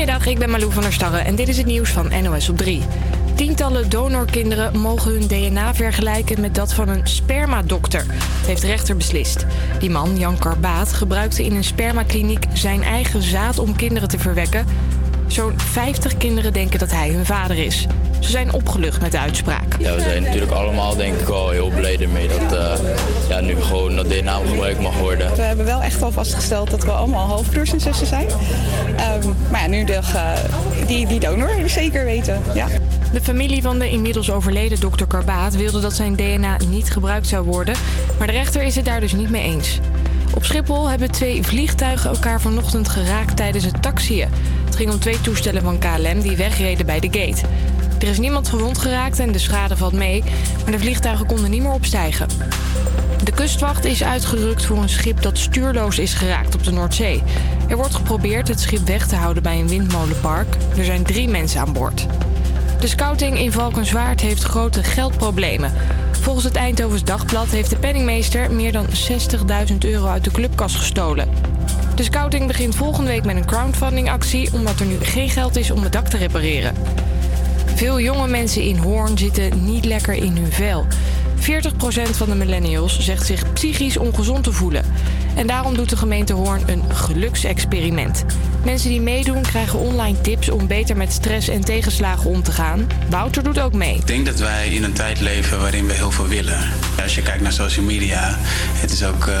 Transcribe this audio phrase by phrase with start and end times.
[0.00, 2.56] Goedemiddag, ik ben Malou van der Starre en dit is het nieuws van NOS op
[2.56, 2.82] 3.
[3.34, 8.06] Tientallen donorkinderen mogen hun DNA vergelijken met dat van een spermadokter.
[8.46, 9.46] Heeft de rechter beslist.
[9.78, 14.66] Die man, Jan Karbaat, gebruikte in een spermakliniek zijn eigen zaad om kinderen te verwekken.
[15.26, 17.86] Zo'n 50 kinderen denken dat hij hun vader is.
[18.20, 19.76] Ze zijn opgelucht met de uitspraak.
[19.78, 22.72] Ja, we zijn natuurlijk allemaal denk ik wel heel blij ermee dat uh,
[23.28, 25.34] ja, nu gewoon dat DNA gebruikt mag worden.
[25.34, 28.26] We hebben wel echt al vastgesteld dat we allemaal halfbroers en zussen zijn.
[28.26, 30.32] Um, maar ja, nu de, uh,
[30.86, 32.42] die, die donor zeker weten.
[32.54, 32.66] Ja.
[33.12, 37.44] De familie van de inmiddels overleden dokter Karbaat wilde dat zijn DNA niet gebruikt zou
[37.44, 37.74] worden.
[38.18, 39.78] Maar de rechter is het daar dus niet mee eens.
[40.34, 44.28] Op Schiphol hebben twee vliegtuigen elkaar vanochtend geraakt tijdens het taxiën.
[44.64, 47.46] Het ging om twee toestellen van KLM die wegreden bij de gate.
[48.00, 50.24] Er is niemand gewond geraakt en de schade valt mee,
[50.62, 52.28] maar de vliegtuigen konden niet meer opstijgen.
[53.24, 57.22] De kustwacht is uitgerukt voor een schip dat stuurloos is geraakt op de Noordzee.
[57.68, 60.56] Er wordt geprobeerd het schip weg te houden bij een windmolenpark.
[60.76, 62.06] Er zijn drie mensen aan boord.
[62.80, 65.72] De scouting in Valkenswaard heeft grote geldproblemen.
[66.20, 68.86] Volgens het Eindhovens Dagblad heeft de penningmeester meer dan
[69.70, 71.28] 60.000 euro uit de clubkas gestolen.
[71.94, 75.82] De scouting begint volgende week met een crowdfundingactie omdat er nu geen geld is om
[75.82, 76.74] het dak te repareren.
[77.80, 80.86] Veel jonge mensen in Hoorn zitten niet lekker in hun vel.
[81.36, 81.42] 40%
[82.10, 84.84] van de millennials zegt zich psychisch ongezond te voelen.
[85.40, 88.24] En daarom doet de gemeente Hoorn een geluksexperiment.
[88.64, 92.86] Mensen die meedoen krijgen online tips om beter met stress en tegenslagen om te gaan.
[93.10, 93.94] Wouter doet ook mee.
[93.94, 96.58] Ik denk dat wij in een tijd leven waarin we heel veel willen.
[97.02, 98.36] Als je kijkt naar social media,
[98.72, 99.34] het is ook uh,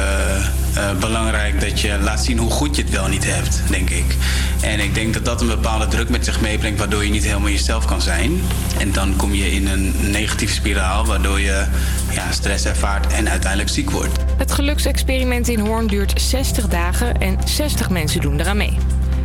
[0.76, 4.16] uh, belangrijk dat je laat zien hoe goed je het wel niet hebt, denk ik.
[4.60, 7.50] En ik denk dat dat een bepaalde druk met zich meebrengt, waardoor je niet helemaal
[7.50, 8.40] jezelf kan zijn.
[8.78, 11.64] En dan kom je in een negatieve spiraal, waardoor je
[12.10, 14.18] ja, stress ervaart en uiteindelijk ziek wordt.
[14.36, 18.78] Het geluksexperiment in Hoorn duurt 60 dagen en 60 mensen doen eraan mee.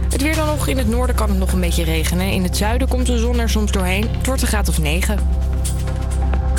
[0.09, 0.67] Het weer dan nog.
[0.67, 2.31] In het noorden kan het nog een beetje regenen.
[2.31, 4.09] In het zuiden komt de zon er soms doorheen.
[4.17, 5.19] Het wordt een graad of 9.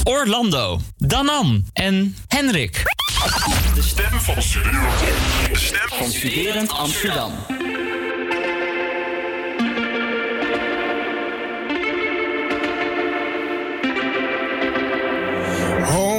[0.04, 2.82] Orlando, Danan en Henrik.
[3.74, 4.98] De stem van Studerend.
[5.52, 7.32] De stem van Studerend Amsterdam.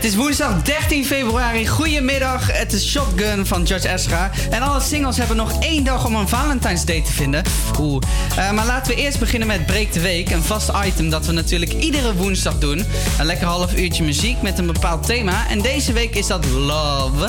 [0.00, 1.68] Het is woensdag 13 februari.
[1.68, 2.52] Goedemiddag.
[2.52, 4.30] Het is Shotgun van George Ezra.
[4.50, 7.42] En alle singles hebben nog één dag om een Valentine's Day te vinden.
[7.78, 8.02] Oeh.
[8.36, 10.30] Eh, maar laten we eerst beginnen met Break de Week.
[10.30, 12.84] Een vast item dat we natuurlijk iedere woensdag doen.
[13.18, 15.48] Een lekker half uurtje muziek met een bepaald thema.
[15.48, 17.28] En deze week is dat Love.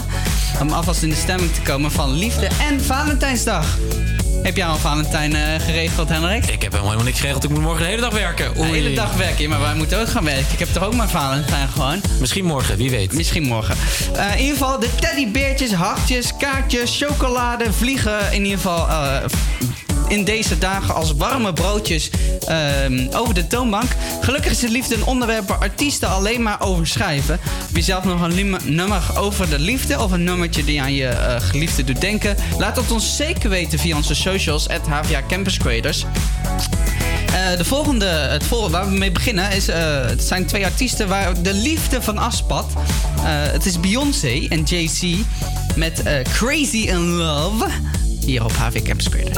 [0.59, 3.77] Om alvast in de stemming te komen van liefde en Valentijnsdag.
[4.41, 6.45] Heb jij al Valentijn eh, geregeld, Henrik?
[6.45, 7.43] Ik heb helemaal niks geregeld.
[7.43, 8.53] Ik moet morgen de hele dag werken.
[8.53, 10.53] De hele dag werken, maar wij moeten ook gaan werken.
[10.53, 12.01] Ik heb toch ook maar Valentijn gewoon.
[12.19, 13.13] Misschien morgen, wie weet.
[13.13, 13.75] Misschien morgen.
[14.15, 18.33] Eh, in ieder geval de teddybeertjes, hartjes, kaartjes, chocolade, vliegen.
[18.33, 19.23] In ieder geval eh,
[20.11, 22.09] in deze dagen als warme broodjes
[22.47, 23.89] ehm, over de toonbank.
[24.21, 27.39] Gelukkig is het liefde een onderwerp waar artiesten alleen maar over schrijven.
[27.43, 31.07] Heb je zelf nog een nummer over de liefde of een nummertje die aan je
[31.07, 32.35] eh, geliefde doet denken?
[32.57, 36.05] Laat het ons zeker weten via onze socials, at HVA Campus Creators.
[37.25, 41.07] Eh, de volgende, het volgende waar we mee beginnen is, eh, het zijn twee artiesten
[41.07, 42.65] waar de liefde van afspat.
[43.25, 45.15] Het is Beyoncé en Jay-Z
[45.75, 46.03] met
[46.33, 47.67] Crazy in Love.
[48.25, 49.37] Hier op HV Campus Creators.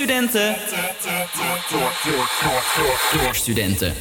[0.00, 0.56] studenten.
[3.22, 3.94] Door studenten.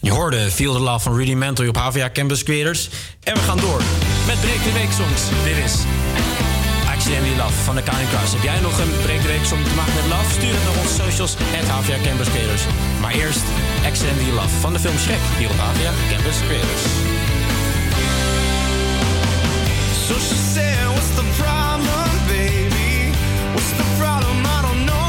[0.00, 2.88] Je hoorde Feel the Love van Rudy Mentor op HVA Campus Creators.
[3.22, 3.82] En we gaan door
[4.26, 5.22] met Breek de Week songs.
[5.44, 5.74] Dit is
[6.94, 8.32] Accidentally Love van de Counting Cross.
[8.32, 10.30] Heb jij nog een Breek de Week song te maken met Love?
[10.38, 12.62] Stuur het naar onze socials, at HVA Campus Creators.
[13.00, 13.44] Maar eerst
[13.88, 16.84] Accidentally Love van de film Shrek, hier op HVA Campus Creators.
[20.06, 22.90] So she said, What's the problem, baby?
[23.54, 24.38] What's the problem?
[24.56, 25.07] I don't know.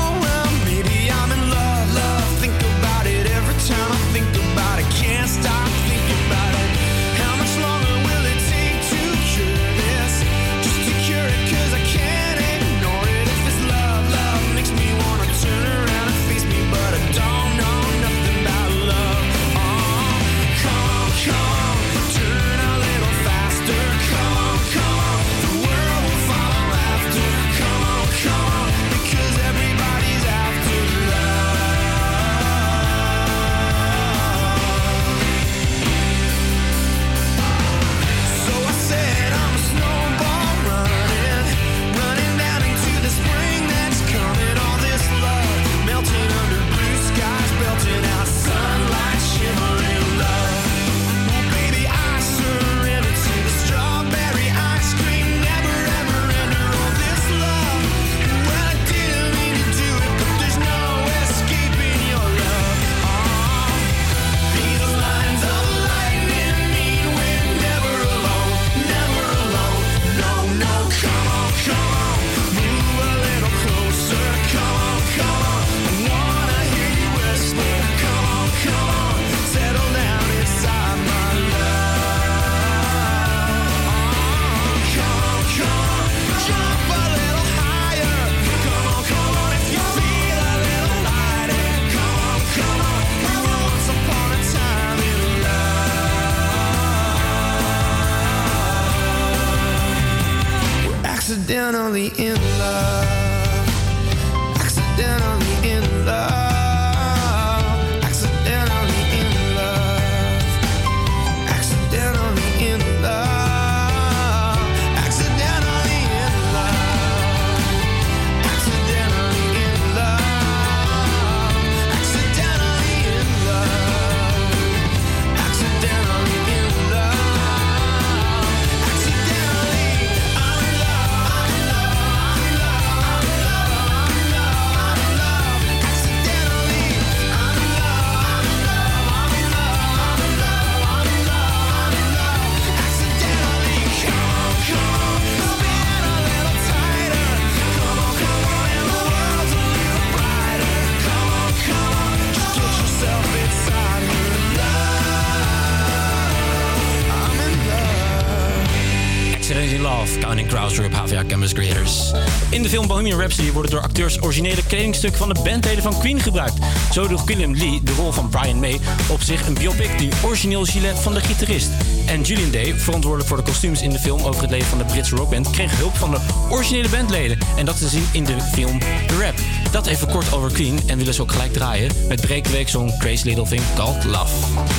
[163.19, 166.57] Rhapsody worden door acteurs originele kledingstukken van de bandleden van Queen gebruikt.
[166.91, 168.79] Zo droeg William Lee de rol van Brian May
[169.09, 171.69] op zich een biopic die origineel gilet van de gitarist.
[172.05, 174.83] En Julian Day, verantwoordelijk voor de kostuums in de film over het leven van de
[174.83, 177.37] Britse rockband, kreeg hulp van de originele bandleden.
[177.57, 179.35] En dat te zien in de film The Rap.
[179.71, 183.27] Dat even kort over Queen en willen ze ook gelijk draaien met breekweek song Crazy
[183.27, 184.78] Little Thing Called Love.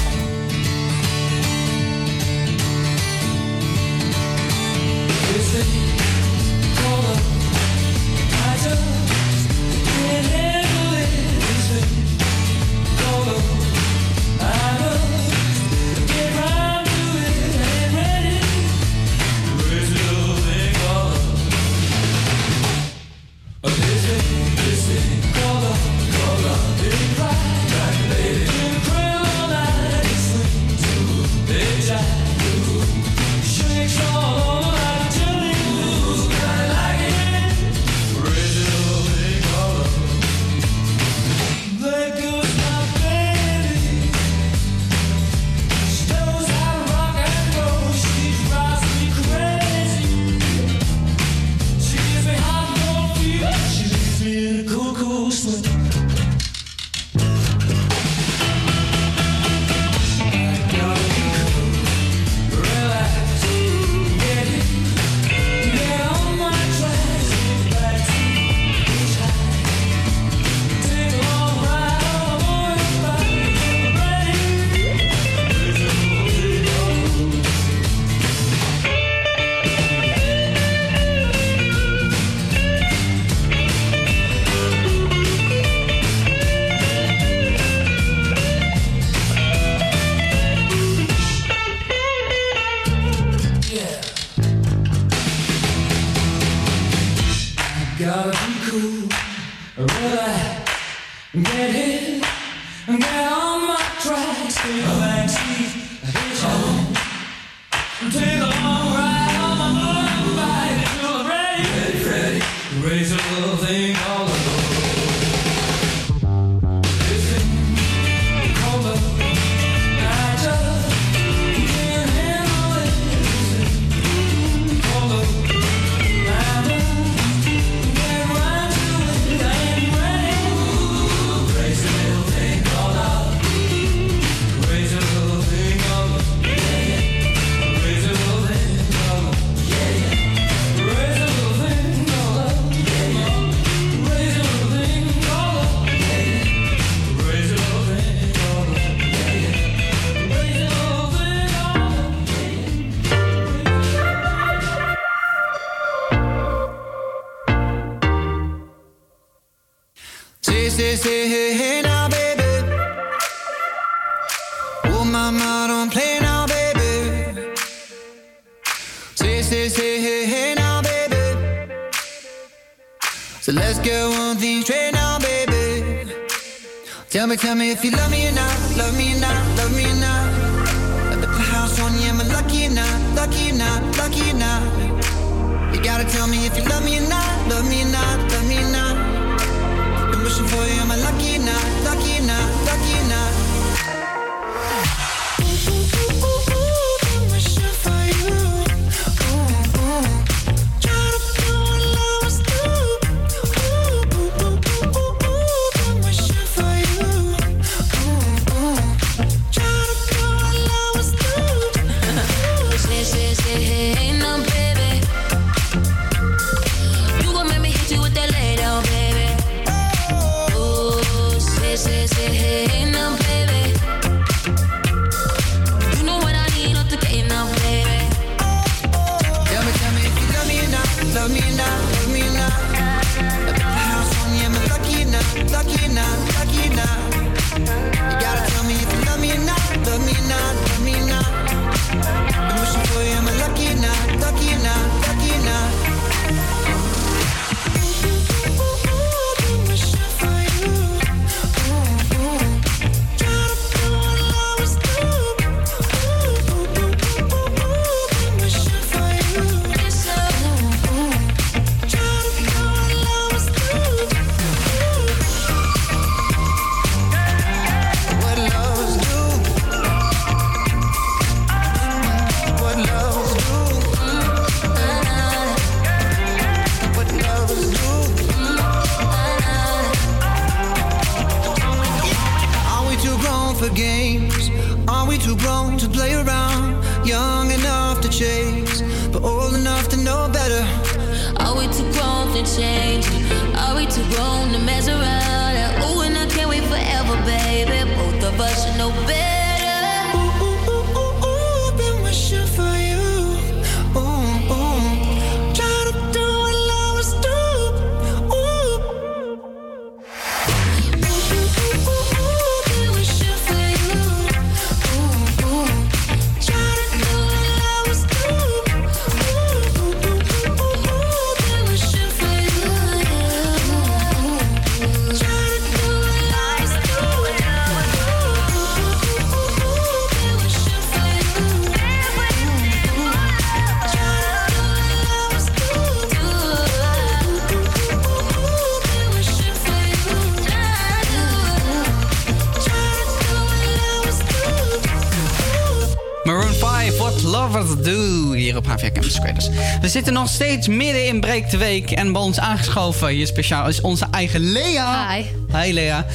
[350.41, 351.91] steeds midden in Breek de Week.
[351.91, 355.15] En bij ons aangeschoven je speciaal is onze eigen Lea.
[355.15, 355.25] Hi.
[355.53, 356.07] Hi Lea.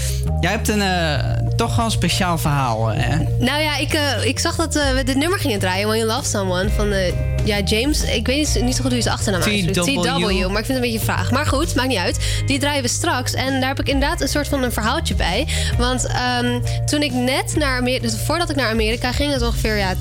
[0.41, 3.17] Jij hebt een, eh, toch wel een speciaal verhaal, hè?
[3.39, 6.11] Nou ja, ik, eh, ik zag dat eh, we dit nummer gingen draaien, When You
[6.11, 8.03] Love Someone, van de ja, James.
[8.03, 9.73] Ik weet niet zo goed hoe zijn achternaam uitspreekt.
[9.73, 11.31] TW, maar ik vind het een beetje vraag.
[11.31, 12.17] Maar goed, maakt niet uit.
[12.45, 13.33] Die draaien we straks.
[13.33, 15.47] En daar heb ik inderdaad een soort van een verhaaltje bij.
[15.77, 18.01] Want ehm, toen ik net naar Amerika...
[18.01, 19.95] Dus voordat ik naar Amerika ging, dat is ongeveer ja,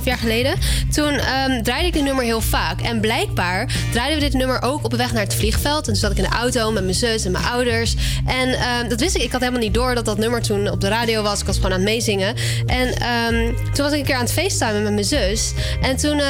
[0.00, 0.54] 2,5 jaar geleden...
[0.92, 2.80] toen um, draaide ik dit nummer heel vaak.
[2.80, 5.86] En blijkbaar draaiden we dit nummer ook op de weg naar het vliegveld.
[5.86, 7.94] En toen zat ik in de auto met mijn zus en mijn ouders.
[8.26, 9.22] En ehm, dat wist ik.
[9.22, 11.40] Ik had helemaal niet door dat dat nummer toen op de radio was.
[11.40, 12.34] Ik was gewoon aan het meezingen.
[12.66, 12.94] En
[13.72, 15.52] toen was ik een keer aan het facetimen met mijn zus.
[15.82, 16.18] En toen...
[16.18, 16.26] Eh,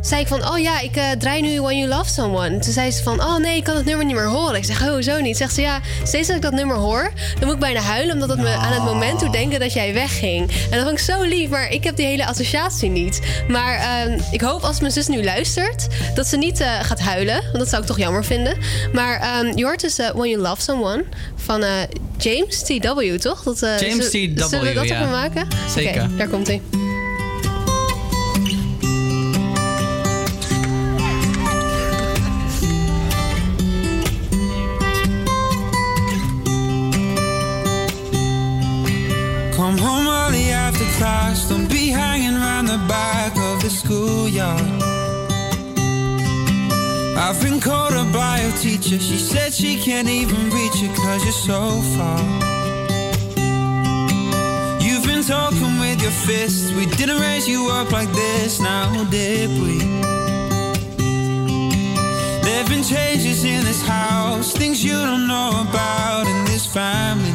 [0.00, 2.58] zei ik van, oh ja, ik eh, draai nu When You Love Someone.
[2.58, 4.54] Toen zei ze van, oh nee, ik kan het nummer niet meer horen.
[4.54, 5.36] Ik zeg, oh, zo niet.
[5.36, 8.14] Zegt ze, ja, steeds als ik dat nummer hoor, dan moet ik bijna huilen...
[8.14, 10.50] omdat het me aan het moment doet denken dat jij wegging.
[10.50, 13.20] En dat vond ik zo lief, maar ik heb die hele associatie niet.
[13.48, 17.42] Maar ehm, ik hoop als mijn zus nu luistert, dat ze niet eh, gaat huilen.
[17.42, 18.56] Want dat zou ik toch jammer vinden.
[18.92, 21.04] Maar ehm, je hoort dus eh, When You Love Someone
[21.36, 21.64] van
[22.16, 23.42] James T.W., toch?
[23.42, 25.06] Dat, James T.W., Zullen we dat ja.
[25.06, 25.48] maken?
[25.68, 26.16] Zeker.
[26.16, 26.79] Daar komt hij.
[47.30, 48.98] I've been called a bio teacher.
[48.98, 52.18] She said she can't even reach you cause you're so far.
[54.82, 56.72] You've been talking with your fists.
[56.72, 59.78] We didn't raise you up like this, now did we?
[62.42, 67.30] There've been changes in this house, things you don't know about in this family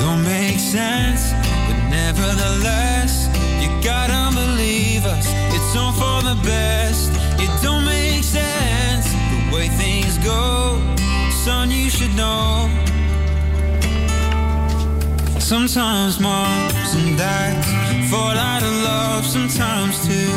[0.00, 1.32] don't make sense,
[1.66, 3.28] but nevertheless,
[3.60, 5.26] you gotta believe us.
[5.54, 7.21] It's all for the best.
[7.44, 10.78] It don't make sense the way things go,
[11.44, 11.70] son.
[11.70, 12.70] You should know.
[15.38, 17.66] Sometimes moms and dads
[18.10, 19.26] fall out of love.
[19.26, 20.30] Sometimes two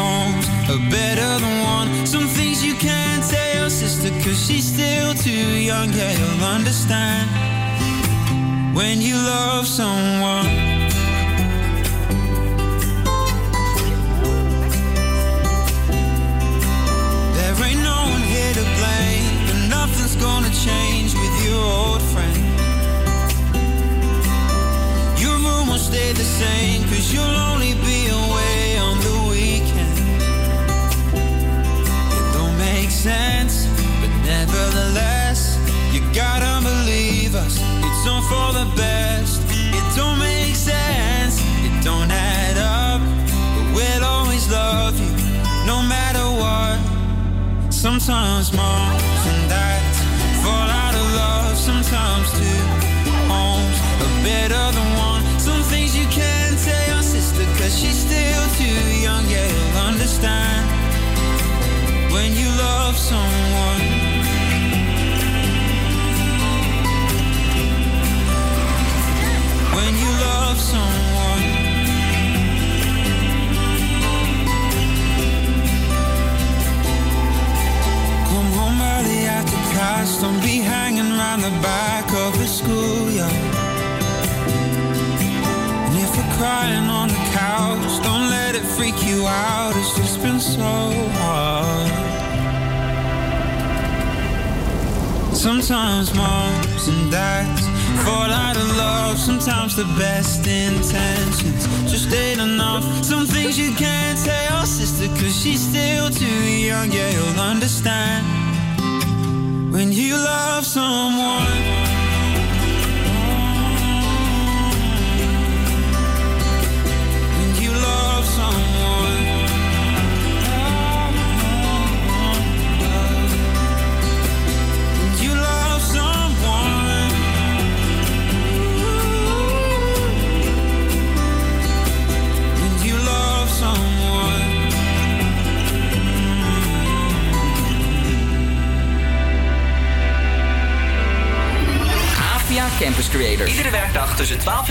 [0.00, 1.88] homes are better than one.
[2.06, 5.92] Some things you can't tell your sister 'cause she's still too young.
[5.92, 7.28] Yeah, you'll understand
[8.74, 10.69] when you love someone.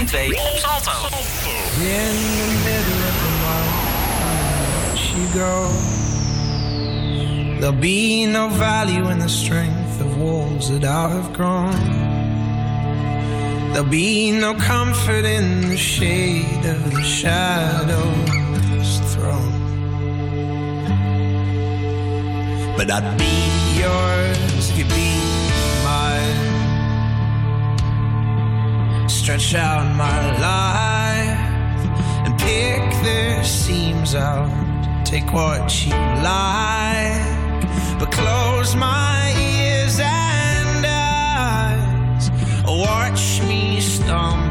[0.10, 0.92] 2 op Salto.
[1.80, 6.00] In the middle of the night, she goes.
[7.60, 11.76] There'll be no value in the strength of walls that I have grown.
[13.72, 17.94] There'll be no comfort in the shade of the shadow's
[19.14, 19.54] throne.
[22.76, 25.29] But I'd be yours if you'd be
[29.30, 31.86] Stretch out my life
[32.26, 34.50] and pick the seams out.
[35.06, 37.62] Take what you like,
[38.00, 42.32] but close my ears and eyes.
[42.66, 44.49] Watch me stumble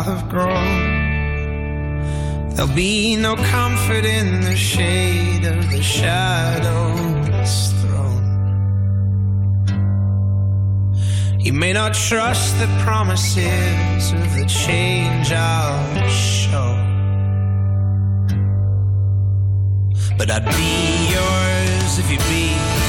[0.00, 0.78] I have grown.
[2.54, 8.24] There'll be no comfort in the shade of the shadow's throne.
[11.38, 16.76] You may not trust the promises of the change I'll show.
[20.16, 22.79] But I'd be yours if you'd be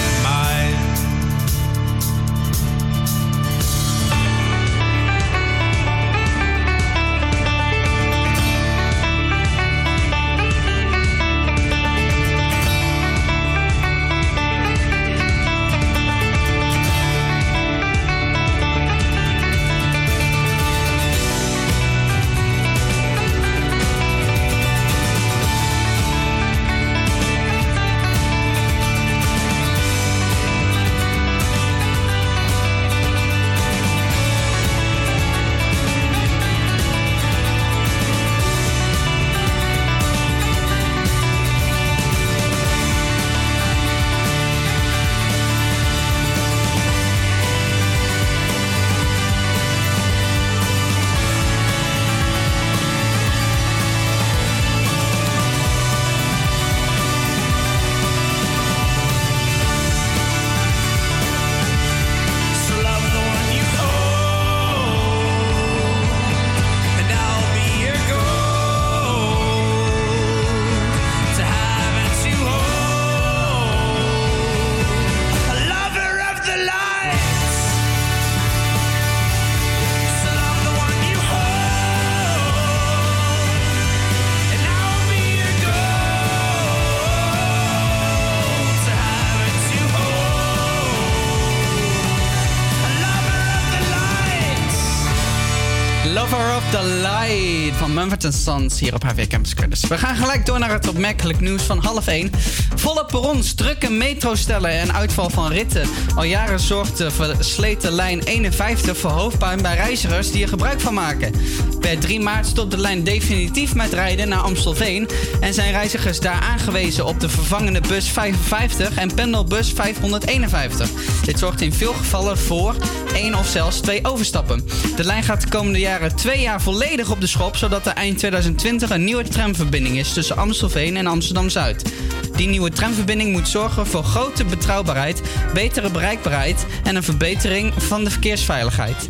[98.29, 99.87] Sons hier op HV Campus.
[99.87, 102.31] We gaan gelijk door naar het opmerkelijk nieuws van half 1.
[102.75, 105.87] Volle perrons, drukke metrostellen en uitval van ritten.
[106.15, 110.93] Al jaren zorgt de versleten lijn 51 voor hoofdpijn bij reizigers die er gebruik van
[110.93, 111.33] maken.
[111.79, 115.09] Per 3 maart stopt de lijn definitief met rijden naar Amstelveen...
[115.39, 120.89] en zijn reizigers daar aangewezen op de vervangende bus 55 en pendelbus 551.
[121.25, 122.75] Dit zorgt in veel gevallen voor
[123.13, 124.67] één of zelfs twee overstappen.
[124.95, 127.55] De lijn gaat de komende jaren twee jaar volledig op de schop...
[127.57, 131.93] zodat er eind 2020 een nieuwe tramverbinding is tussen Amstelveen en Amsterdam-Zuid.
[132.35, 135.21] Die nieuwe tramverbinding moet zorgen voor grote betrouwbaarheid,
[135.53, 139.07] betere bereikbaarheid en een verbetering van de verkeersveiligheid.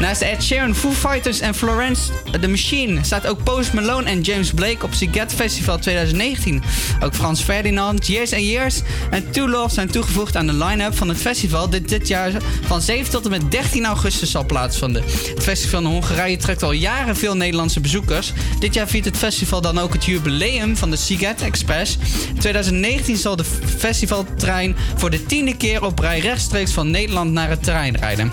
[0.00, 4.50] Naast Ed Sheeran, Foo Fighters en Florence The Machine staat ook Post Malone en James
[4.50, 6.62] Blake op Siget Festival 2019.
[7.00, 11.08] Ook Frans Ferdinand, Years and Years en Two Love zijn toegevoegd aan de line-up van
[11.08, 15.02] het festival dit dit jaar van 7 tot en met 13 augustus zal plaatsvinden.
[15.02, 18.29] Het festival in Hongarije trekt al jaren veel Nederlandse bezoekers.
[18.58, 21.96] Dit jaar viert het festival dan ook het jubileum van de Siget Express.
[22.28, 23.44] In 2019 zal de
[23.78, 28.32] festivaltrein voor de tiende keer op rij rechtstreeks van Nederland naar het terrein rijden.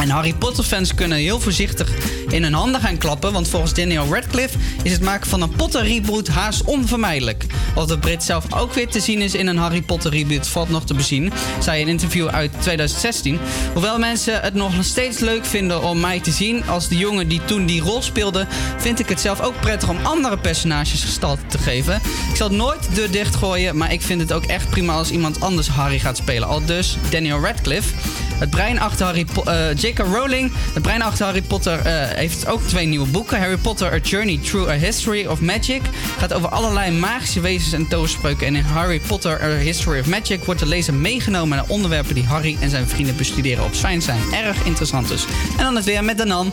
[0.00, 1.92] En Harry Potter fans kunnen heel voorzichtig
[2.28, 5.82] in hun handen gaan klappen, want volgens Daniel Radcliffe is het maken van een Potter
[5.82, 7.46] reboot haast onvermijdelijk.
[7.74, 10.68] Of de Brit zelf ook weer te zien is in een Harry Potter reboot valt
[10.68, 11.32] nog te bezien,
[11.62, 13.38] zei een interview uit 2016.
[13.72, 17.40] Hoewel mensen het nog steeds leuk vinden om mij te zien als de jongen die
[17.44, 18.46] toen die rol speelde,
[18.76, 21.94] vind ik het zelf ook prettig om andere personages gestalte te geven.
[22.30, 25.40] Ik zal nooit de deur dichtgooien, maar ik vind het ook echt prima als iemand
[25.40, 26.48] anders Harry gaat spelen.
[26.48, 27.94] Al dus Daniel Radcliffe.
[28.38, 29.98] Het brein achter Harry Po- eh, J.K.
[29.98, 33.38] Rowling, het brein achter Harry Potter, eh, heeft ook twee nieuwe boeken.
[33.38, 35.82] Harry Potter, A Journey Through a History of Magic
[36.18, 38.46] gaat over allerlei magische wezens en toverspreuken.
[38.46, 42.24] En in Harry Potter, A History of Magic wordt de lezer meegenomen naar onderwerpen die
[42.24, 44.20] Harry en zijn vrienden bestuderen op Zwijn zijn.
[44.32, 45.24] Erg interessant dus.
[45.58, 46.52] En dan het weer met Danan.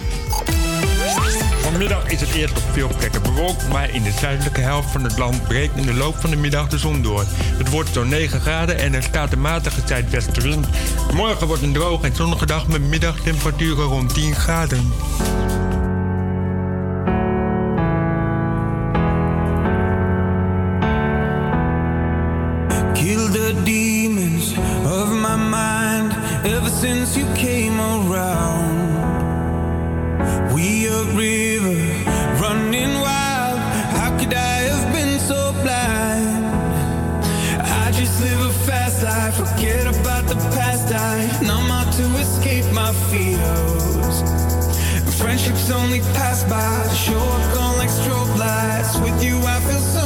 [1.71, 5.17] Vanmiddag is het eerst op veel plekken bewolkt, maar in de zuidelijke helft van het
[5.17, 7.23] land breekt in de loop van de middag de zon door.
[7.57, 10.67] Het wordt zo'n 9 graden en er staat een matige zuidwestenwind.
[11.13, 14.93] Morgen wordt een droge en zonnige dag met middagtemperaturen rond 10 graden.
[22.93, 24.53] Kill the demons
[24.85, 26.13] of my mind
[26.43, 28.95] ever since you came around.
[30.53, 31.46] We a river
[40.97, 41.41] past.
[41.41, 44.15] I numb out to escape my fears.
[45.17, 48.97] Friendships only pass by, show up gone like strobe lights.
[48.99, 49.96] With you, I feel something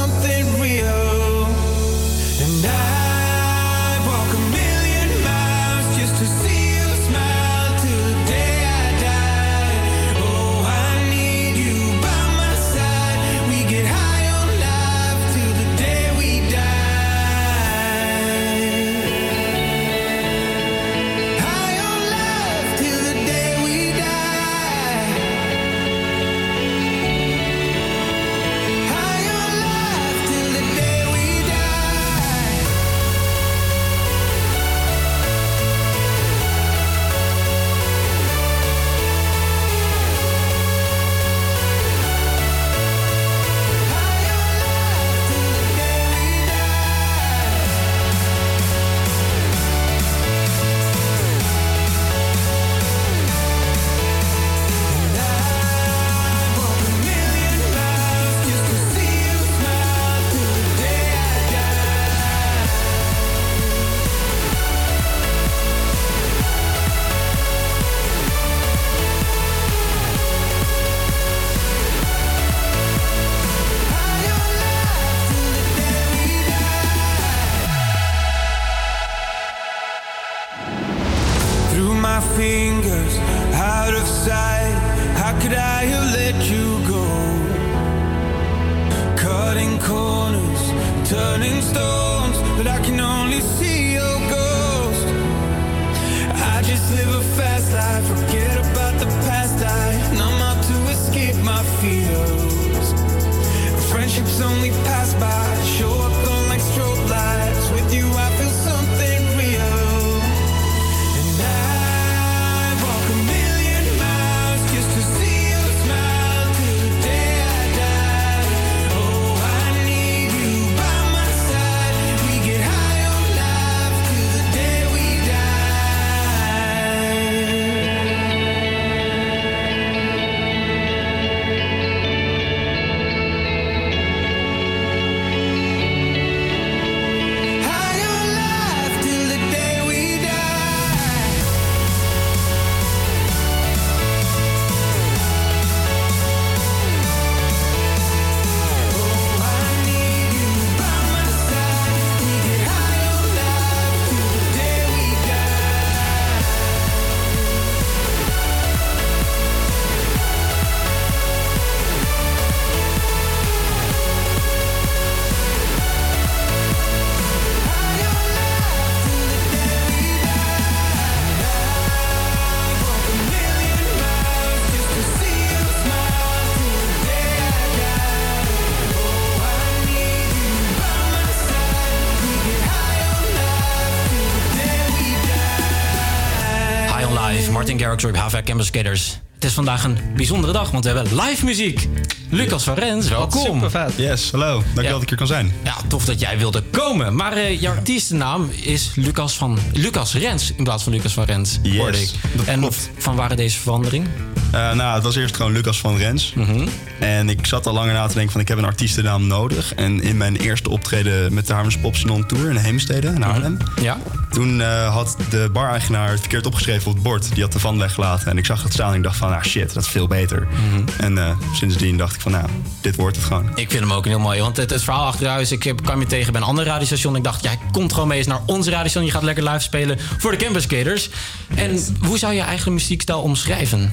[188.04, 189.18] Op HVA Campus Skaters.
[189.34, 191.88] Het is vandaag een bijzondere dag, want we hebben live muziek.
[192.30, 193.54] Lucas van Rens, welkom.
[193.54, 193.92] Super vet.
[193.96, 194.52] Yes, hallo.
[194.62, 195.52] Dankjewel dat ik er kan zijn.
[195.64, 197.14] Ja, tof dat jij wilde komen.
[197.14, 201.58] Maar eh, jouw artiestennaam is Lucas, van, Lucas Rens in plaats van Lucas van Rens,
[201.76, 202.10] hoorde ik.
[202.46, 204.06] en van waar deze verandering?
[204.52, 206.32] Eh, nou, het was eerst gewoon Lucas van Rens.
[206.34, 206.66] Mhm.
[206.98, 209.74] En ik zat al langer na te denken van ik heb een artiestennaam nodig.
[209.74, 213.56] En in mijn eerste optreden met de Haarlems Pop Salon Tour in Heemstede, in Haarlem.
[213.82, 213.98] Ja.
[214.32, 217.34] Toen eh, had de bar-eigenaar het verkeerd opgeschreven op het bord.
[217.34, 218.26] Die had de van weggelaten.
[218.26, 220.48] En ik zag het staan en ik dacht van, ah shit, dat is veel beter.
[220.50, 220.84] Mhm.
[220.98, 222.46] En eh, sindsdien dacht ik van, nou,
[222.80, 223.50] dit wordt het gewoon.
[223.54, 224.40] Ik vind hem ook heel mooi.
[224.40, 227.16] Want het, het verhaal achter huis, ik kwam je tegen bij een ander radiostation.
[227.16, 229.04] Ik dacht, jij komt gewoon mee eens naar ons radiostation.
[229.04, 231.10] Je gaat lekker live spelen voor de Campus Skaters.
[231.54, 233.92] En hoe zou je eigen muziekstijl omschrijven?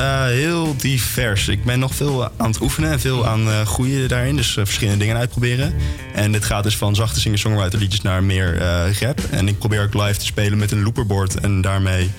[0.00, 1.48] Eh, heel divers.
[1.48, 4.36] Ik ben nog veel aan het oefenen en veel aan eh groeien daarin.
[4.36, 5.74] Dus eh, verschillende dingen uitproberen.
[6.14, 8.58] En dit gaat dus van zachte singer-songwriter liedjes naar meer
[9.00, 9.20] rap.
[9.30, 11.40] En ik probeer ook live te spelen met een looperboard.
[11.40, 12.10] En daarmee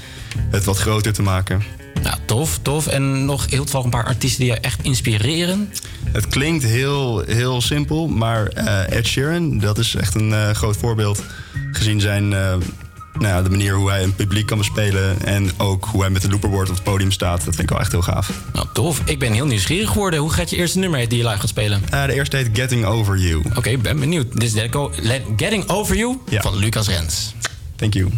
[0.49, 1.63] het wat groter te maken.
[2.03, 2.87] Nou, tof, tof.
[2.87, 5.71] En nog heel toevallig een paar artiesten die je echt inspireren.
[6.11, 8.47] Het klinkt heel, heel simpel, maar
[8.89, 11.23] Ed Sheeran, dat is echt een groot voorbeeld.
[11.71, 12.33] Gezien zijn,
[13.21, 15.25] nou ja, de manier hoe hij een publiek kan bespelen.
[15.25, 17.37] En ook hoe hij met de looperboard op het podium staat.
[17.45, 18.31] Dat vind ik wel echt heel gaaf.
[18.53, 19.01] Nou, tof.
[19.05, 20.19] Ik ben heel nieuwsgierig geworden.
[20.19, 21.81] Hoe gaat je eerste nummer heet die je live gaat spelen?
[21.89, 23.43] Eh, de eerste heet Getting Over You.
[23.55, 24.39] Oké, ben benieuwd.
[24.39, 24.69] Dit is
[25.37, 27.33] Getting Over You van Lucas Rens.
[27.75, 28.11] Thank you.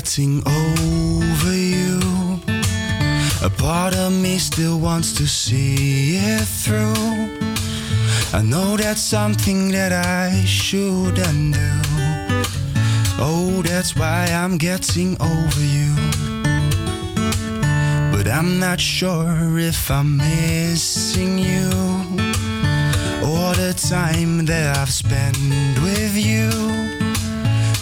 [0.00, 1.98] Getting over you.
[3.42, 7.38] A part of me still wants to see it through.
[8.38, 11.72] I know that's something that I shouldn't do.
[13.18, 15.92] Oh, that's why I'm getting over you.
[18.12, 21.70] But I'm not sure if I'm missing you.
[23.24, 25.38] All the time that I've spent
[25.80, 26.75] with you.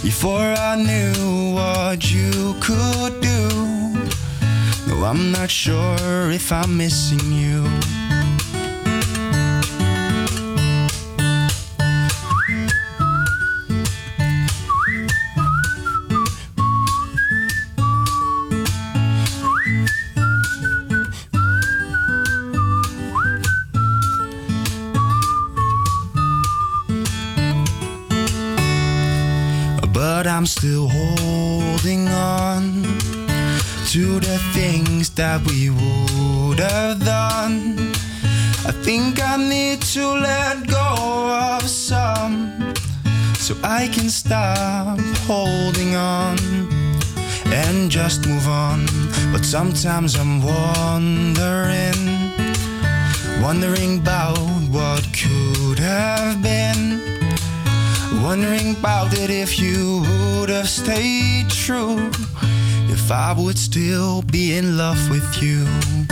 [0.05, 3.49] Before I knew what you could do.
[4.87, 7.65] No, I'm not sure if I'm missing you.
[35.17, 37.93] That we would have done.
[38.67, 42.75] I think I need to let go of some
[43.35, 46.39] so I can stop holding on
[47.47, 48.87] and just move on.
[49.33, 52.01] But sometimes I'm wondering,
[53.41, 54.39] wondering about
[54.71, 57.01] what could have been.
[58.23, 60.03] Wondering about it if you
[60.41, 62.11] would have stayed true.
[63.05, 66.04] If I would still be in love with you.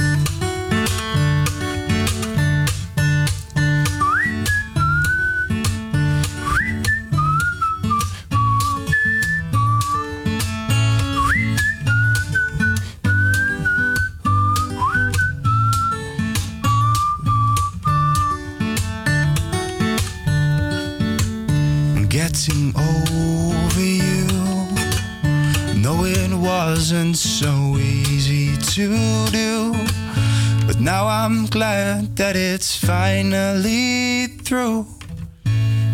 [32.33, 34.87] That it's finally through.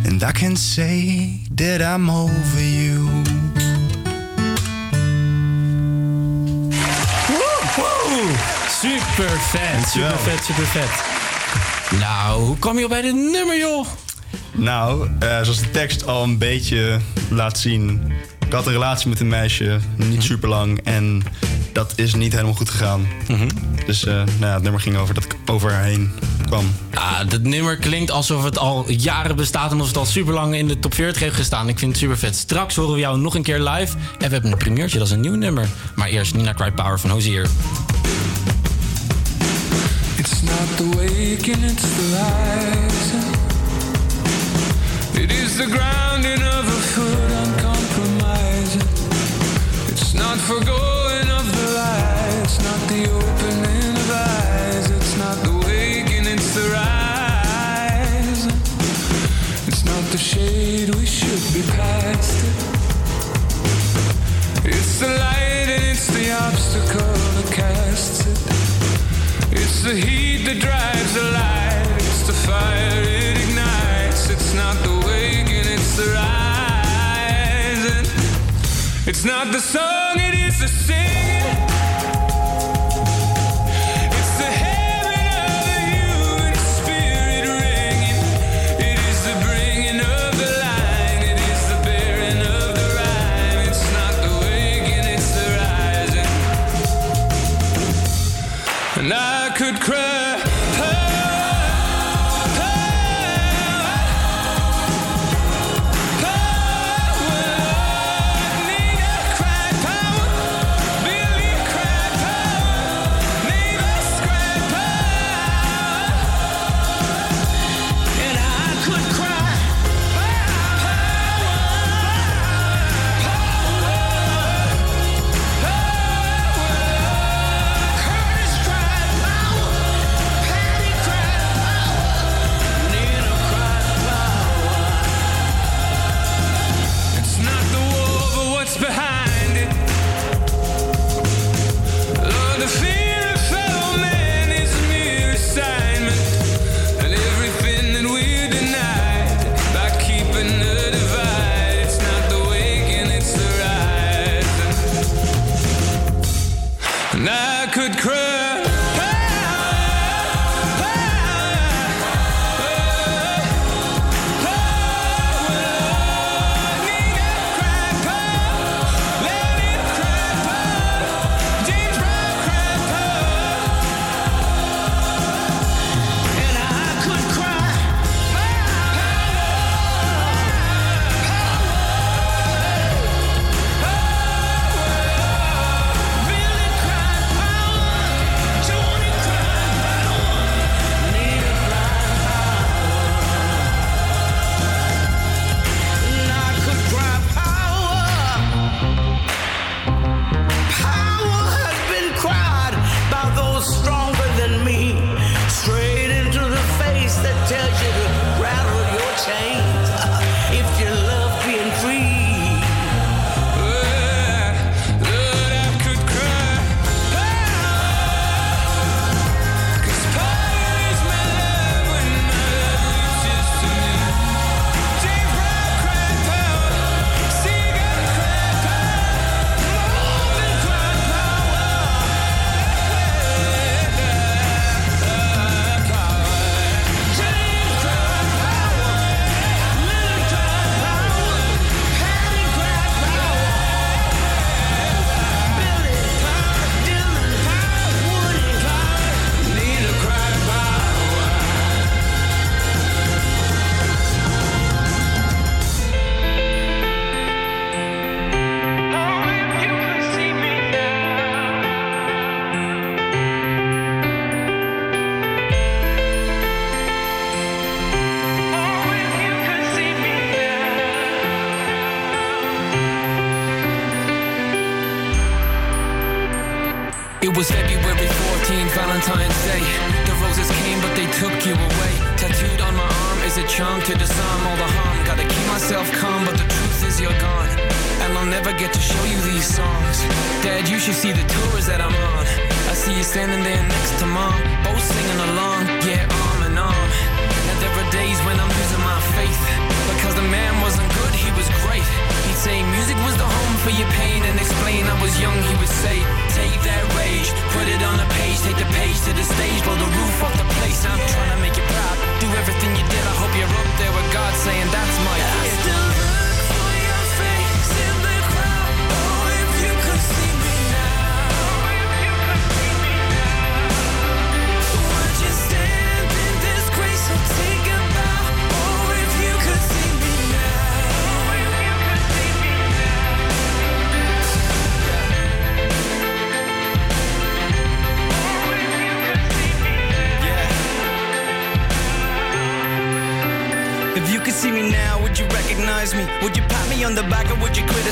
[0.04, 3.08] And I can say that I'm over you.
[8.68, 11.04] Super vet, super vet, super vet.
[12.00, 13.86] Nou, hoe kwam je bij dit nummer, joh?
[14.52, 16.98] Nou, eh, zoals de tekst al een beetje
[17.30, 18.12] laat zien.
[18.46, 20.80] Ik had een relatie met een meisje, niet super lang.
[20.84, 21.22] En
[21.72, 23.06] dat is niet helemaal goed gegaan.
[23.86, 26.12] Dus eh, nou ja, het nummer ging over dat ik over haar heen
[26.46, 26.74] kwam.
[26.94, 30.54] Ah, dat nummer klinkt alsof het al jaren bestaat en alsof het al super lang
[30.54, 31.68] in de top 40 heeft gestaan.
[31.68, 32.36] Ik vind het super vet.
[32.36, 33.96] Straks horen we jou nog een keer live.
[33.96, 35.68] En we hebben een primeurtje, dat is een nieuw nummer.
[35.94, 37.46] Maar eerst Nina Cry Power van Hozier.
[40.16, 43.36] It's not the waking, it's the rising.
[45.22, 48.82] It is the grounding of a foot uncompromising.
[49.88, 50.87] It's not forgoing
[69.88, 71.96] the heat that drives the light.
[71.96, 74.28] It's the fire it ignites.
[74.28, 78.04] It's not the waking, it's the rising.
[79.06, 80.27] It's not the song,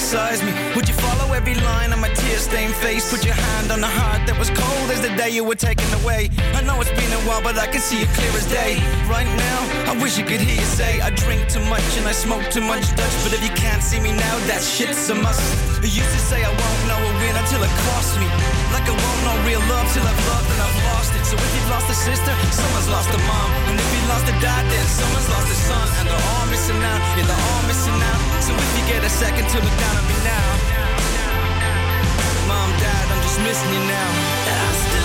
[0.07, 0.52] criticize me?
[0.76, 3.11] Would you follow every line on my tear-stained face?
[3.11, 5.86] Put your hand on the heart that was cold as the day you were taken
[6.00, 6.30] away.
[6.54, 8.78] I know it's been a while, but I can see it clear as day.
[9.11, 9.59] Right now,
[9.90, 12.62] I wish you could hear you say I drink too much and I smoke too
[12.62, 13.16] much Dutch.
[13.24, 15.42] But if you can't see me now, that shit's a must.
[15.82, 18.28] You used to say I won't know a winner till it costs me.
[18.70, 20.95] Like I won't know real love till I've loved and I've lost.
[21.27, 23.51] So if you've lost a sister, someone's lost a mom.
[23.66, 25.87] And if you lost a dad, then someone's lost a son.
[25.99, 28.22] And they're all missing out, yeah, they're all missing out.
[28.47, 30.47] So if you get a second to look down at me now.
[32.47, 34.95] Mom, dad, I'm just missing you now.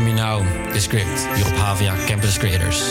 [0.00, 0.42] Me Now,
[0.72, 1.26] de script.
[1.34, 2.82] Hier op HVA Campus Creators.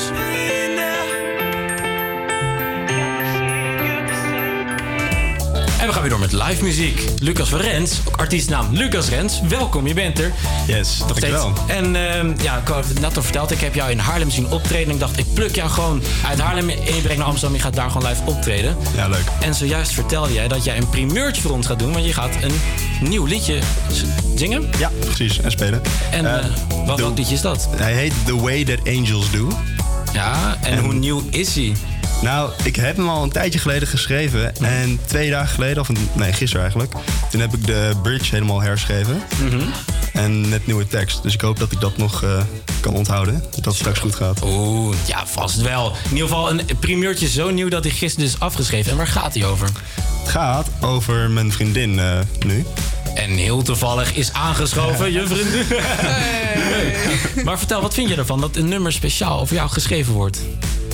[5.80, 7.10] En we gaan weer door met live muziek.
[7.20, 9.42] Lucas van Rens, artiestnaam Lucas Rens.
[9.48, 10.32] Welkom, je bent er.
[10.68, 11.34] Yes, Nog steeds.
[11.34, 11.78] dankjewel.
[11.78, 14.52] En ehm, ja, ik had het net al verteld, ik heb jou in Haarlem zien
[14.52, 14.94] optreden.
[14.94, 17.56] Ik dacht, ik pluk jou gewoon uit Haarlem en je brengt naar Amsterdam.
[17.58, 18.78] Je gaat daar gewoon live optreden.
[18.96, 19.24] Ja, leuk.
[19.42, 21.94] En zojuist vertelde jij dat jij een primeurtje voor ons gaat doen.
[21.94, 22.62] Want je gaat een
[23.10, 23.60] nieuw liedje
[24.36, 24.70] zingen.
[24.78, 25.40] Ja, precies.
[25.40, 25.82] En spelen.
[26.12, 26.46] En Eh, eh,
[26.86, 27.68] wat, welk liedje is dat?
[27.76, 29.48] Hij heet The Way That Angels Do.
[30.14, 31.74] Ja, en, hoe nieuw is hij?
[32.22, 34.56] Nou, ik heb hem al een tijdje geleden geschreven.
[34.56, 36.94] En twee dagen geleden, of een- nee, gisteren eigenlijk...
[37.32, 39.24] toen heb ik de bridge helemaal herschreven.
[39.44, 39.62] Mhm.
[40.14, 41.24] En net nieuwe tekst.
[41.24, 42.30] Dus ik hoop dat ik dat nog eh,
[42.80, 43.44] kan onthouden.
[43.56, 44.44] Dat het straks goed gaat.
[44.44, 45.92] Oeh, ja, vast wel.
[46.04, 48.92] In ieder geval een primeurtje zo nieuw dat hij gisteren is afgeschreven.
[48.92, 49.70] En waar gaat hij over?
[50.20, 52.66] Het gaat over mijn vriendin eh, nu.
[53.16, 55.66] En heel toevallig is aangeschoven, je vriendin.
[57.46, 60.40] Maar vertel, wat vind je ervan dat een nummer speciaal over jou geschreven wordt?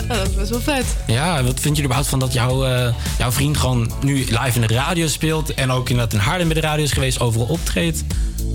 [0.08, 0.86] Ja, dat is best wel vet.
[1.08, 4.52] Ja, wat vind je er überhaupt van dat jouw, eh, jouw vriend gewoon nu live
[4.62, 5.54] in de radio speelt...
[5.54, 8.04] en ook inderdaad in Haarlem bij de radio is geweest, overal optreedt?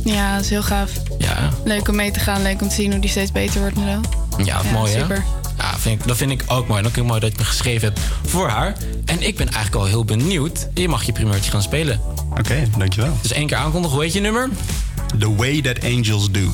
[0.05, 0.91] Ja, dat is heel gaaf.
[1.18, 3.76] Ja, Leuk om mee te gaan, leuk om te zien hoe die steeds beter wordt
[3.76, 4.03] en
[4.39, 4.45] zo.
[4.45, 5.01] ja, mooi hè?
[5.01, 5.24] super.
[5.59, 6.80] Ja, vind ik, dat vind ik ook mooi.
[6.80, 8.76] En ook heel mooi dat je het geschreven hebt voor haar.
[9.05, 10.68] En ik ben eigenlijk al heel benieuwd.
[10.74, 12.01] Je mag je primeurtje gaan spelen.
[12.39, 13.16] Oké, dankjewel.
[13.22, 13.97] Dus één keer aankondigen.
[13.97, 14.49] Hoe heet je nummer?
[15.18, 16.51] The Way That Angels Do.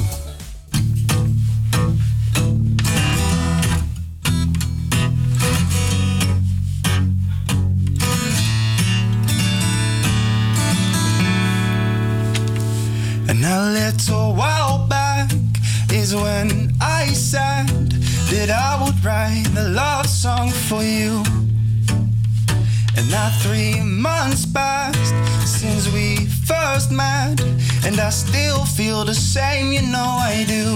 [24.01, 27.39] Months passed since we first met,
[27.85, 30.67] and I still feel the same, you know I do.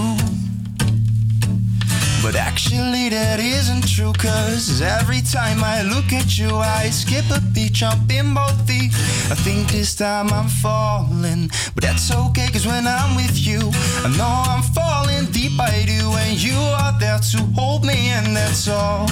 [2.21, 7.41] But actually, that isn't true, cause every time I look at you, I skip a
[7.53, 8.93] beat, jump in both feet.
[9.31, 13.59] I think this time I'm falling, but that's okay, cause when I'm with you,
[14.05, 18.35] I know I'm falling deep, I do, and you are there to hold me, and
[18.35, 19.09] that's all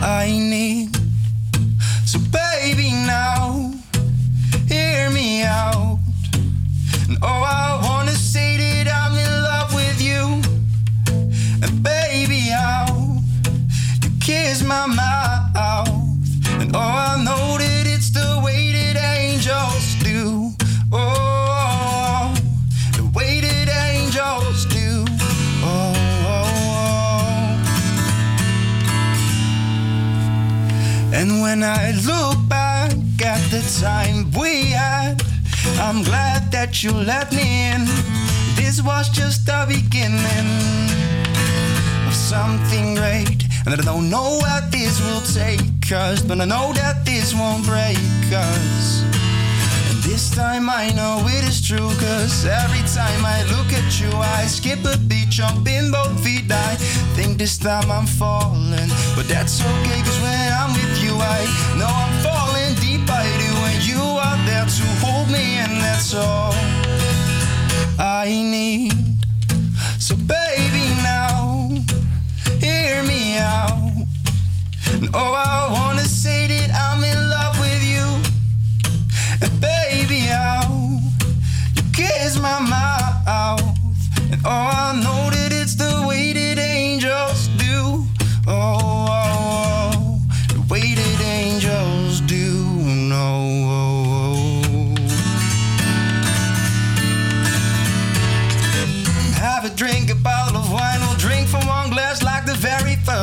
[0.00, 0.96] I need.
[2.06, 3.72] So, baby, now,
[4.66, 5.98] hear me out.
[7.08, 10.40] And oh, I wanna say that I'm in love with you.
[11.62, 13.20] And baby, how
[14.02, 16.18] you kiss my mouth.
[16.58, 17.13] And oh, I
[31.44, 32.90] when I look back
[33.22, 35.22] at the time we had,
[35.78, 37.84] I'm glad that you let me in.
[38.56, 40.48] This was just the beginning
[42.08, 43.40] of something great.
[43.66, 47.66] And I don't know what this will take us, but I know that this won't
[47.66, 47.98] break
[48.32, 49.13] us.
[50.04, 54.44] This time I know it is true, cause every time I look at you, I
[54.46, 56.52] skip a beat, jump in both feet.
[56.52, 56.76] I
[57.16, 61.40] think this time I'm falling, but that's okay, cause when I'm with you, I
[61.78, 63.08] know I'm falling deep.
[63.08, 66.52] I do, and you are there to hold me, and that's all
[67.98, 68.92] I need.
[69.98, 71.70] So, baby, now
[72.60, 73.90] hear me out.
[74.92, 78.04] And oh, I wanna say that I'm in love with you.
[79.42, 79.83] And baby,
[82.44, 83.78] my mouth.
[84.30, 85.13] And oh, I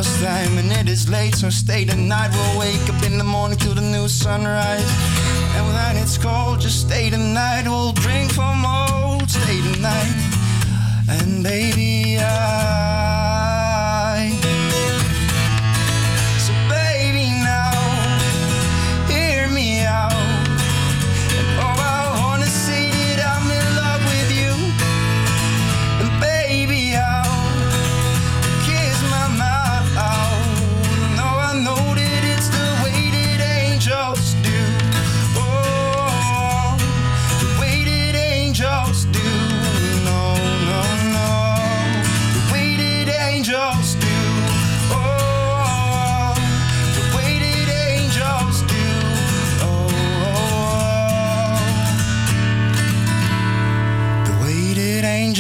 [0.04, 0.58] time.
[0.58, 2.30] And it is late, so stay the night.
[2.32, 4.90] We'll wake up in the morning till the new sunrise.
[5.56, 7.64] And when it's cold, just stay the night.
[7.66, 10.14] We'll drink from old, stay the night.
[11.10, 13.31] And baby, I.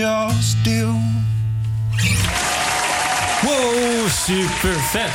[0.01, 0.87] do.
[3.41, 5.11] Wow, super vet.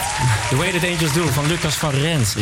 [0.50, 2.34] The Way That Angels Do van Lucas van Rens.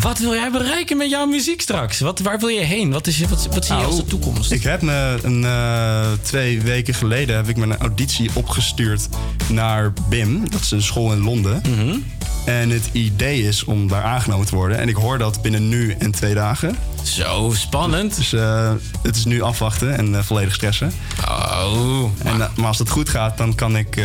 [0.00, 2.00] Wat wil jij bereiken met jouw muziek straks?
[2.00, 2.90] Wat, waar wil je heen?
[2.90, 4.52] Wat, is, wat, wat zie je als de toekomst?
[4.52, 9.08] Ik heb me een, eh, twee weken geleden heb ik me een auditie opgestuurd
[9.48, 10.50] naar BIM.
[10.50, 11.62] Dat is een school in Londen.
[11.68, 11.96] Mhm.
[12.44, 14.78] En het idee is om daar aangenomen te worden.
[14.78, 16.76] En ik hoor dat binnen nu en twee dagen.
[17.04, 18.16] Zo, spannend.
[18.16, 20.92] Dus eh, het is nu afwachten en eh, volledig stressen.
[21.28, 22.10] Oh.
[22.24, 24.02] En, eh, maar als het goed gaat, dan kan ik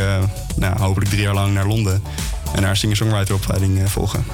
[0.56, 2.04] nou, hopelijk drie jaar lang naar Londen.
[2.54, 4.26] En daar een singer-songwriter opleiding eh, volgen.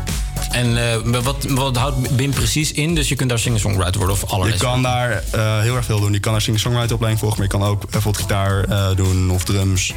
[0.51, 2.95] En wat, wat houdt BIM precies in?
[2.95, 4.53] Dus je kunt daar singer-songwriter worden of alles.
[4.53, 5.23] Je kan daar
[5.61, 6.13] heel erg veel doen.
[6.13, 9.93] Je kan daar singer-songwriter opleiding volgen, maar je kan ook bijvoorbeeld gitaar doen of drums.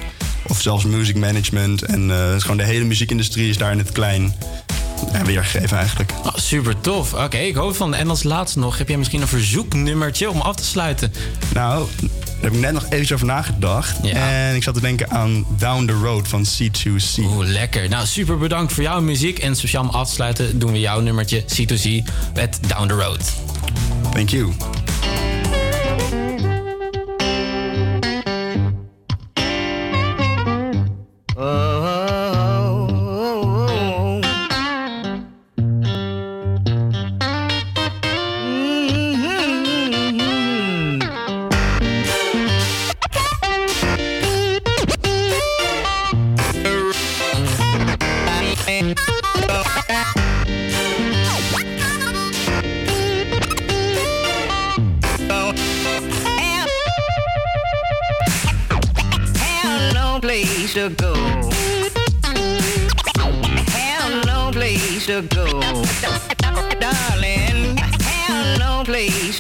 [0.47, 1.83] Of zelfs music management.
[1.83, 4.35] En het is gewoon de hele muziekindustrie is daar in het klein
[5.13, 6.13] eh, weergegeven eigenlijk.
[6.23, 7.15] Oh, super tof.
[7.15, 7.95] Oké, ik hoop van.
[7.95, 11.13] En als laatste nog, heb jij misschien een verzoeknummertje om af te sluiten?
[11.55, 14.01] Nou, daar heb ik net nog even over nagedacht.
[14.01, 17.19] En ik zat te denken aan Down the Road van C2C.
[17.19, 17.89] Oeh, lekker.
[17.89, 19.39] Nou, super bedankt voor jouw muziek.
[19.39, 23.33] En speciaal om af te sluiten doen we jouw nummertje C2C met Down the Road.
[24.13, 24.53] Thank you.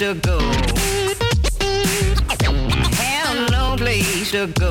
[0.08, 0.38] To go.
[2.96, 4.67] Have no place to go.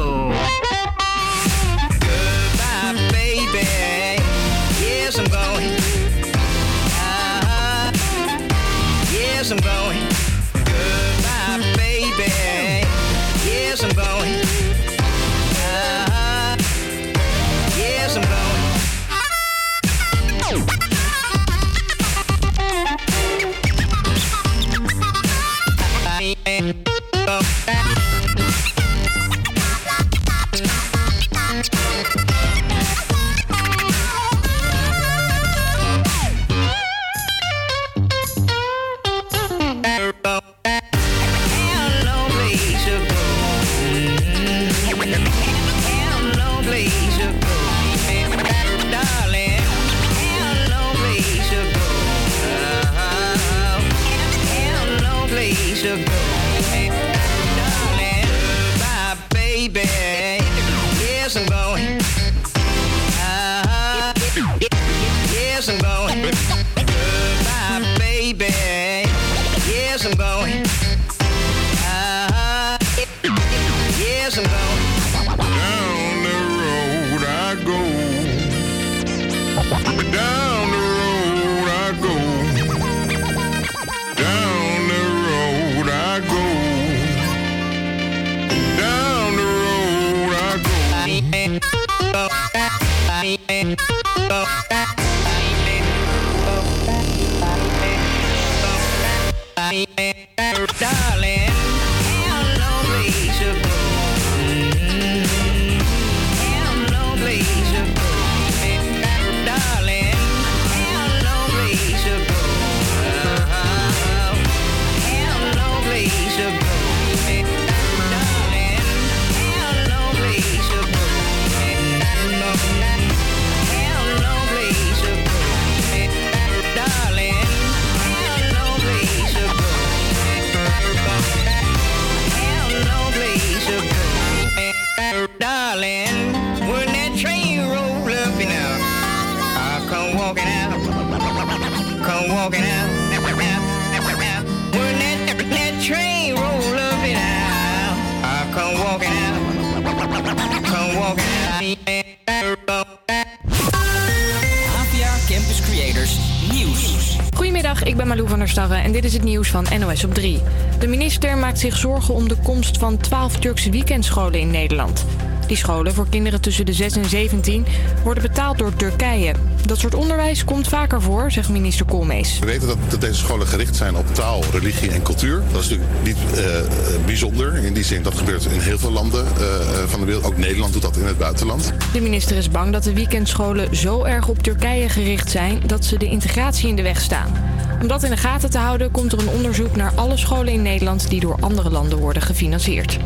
[159.54, 160.41] Nieuws van NOS op 3.
[160.80, 165.06] De minister maakt zich zorgen om de komst van 12 Turkse weekendscholen in Nederland.
[165.48, 167.66] Die scholen voor kinderen tussen de 6 en 17
[168.04, 169.34] worden betaald door Turkije.
[169.66, 172.39] Dat soort onderwijs komt vaker voor, zegt minister Koolmees.
[172.39, 175.41] We weten dat, dat deze scholen gericht zijn op taal, religie en cultuur.
[175.52, 176.66] Dat is natuurlijk niet eh, eh,
[177.06, 177.56] bijzonder.
[177.56, 179.43] In die zin, dat gebeurt in heel veel landen eh,
[179.88, 180.26] van de wereld.
[180.26, 181.74] Ook Nederland doet dat in het buitenland.
[181.93, 185.98] De minister is bang dat de weekendscholen zo erg op Turkije gericht zijn dat ze
[185.98, 187.47] de integratie in de weg staan.
[187.82, 190.62] Om dat in de gaten te houden komt er een onderzoek naar alle scholen in
[190.62, 192.98] Nederland die door andere landen worden gefinancierd.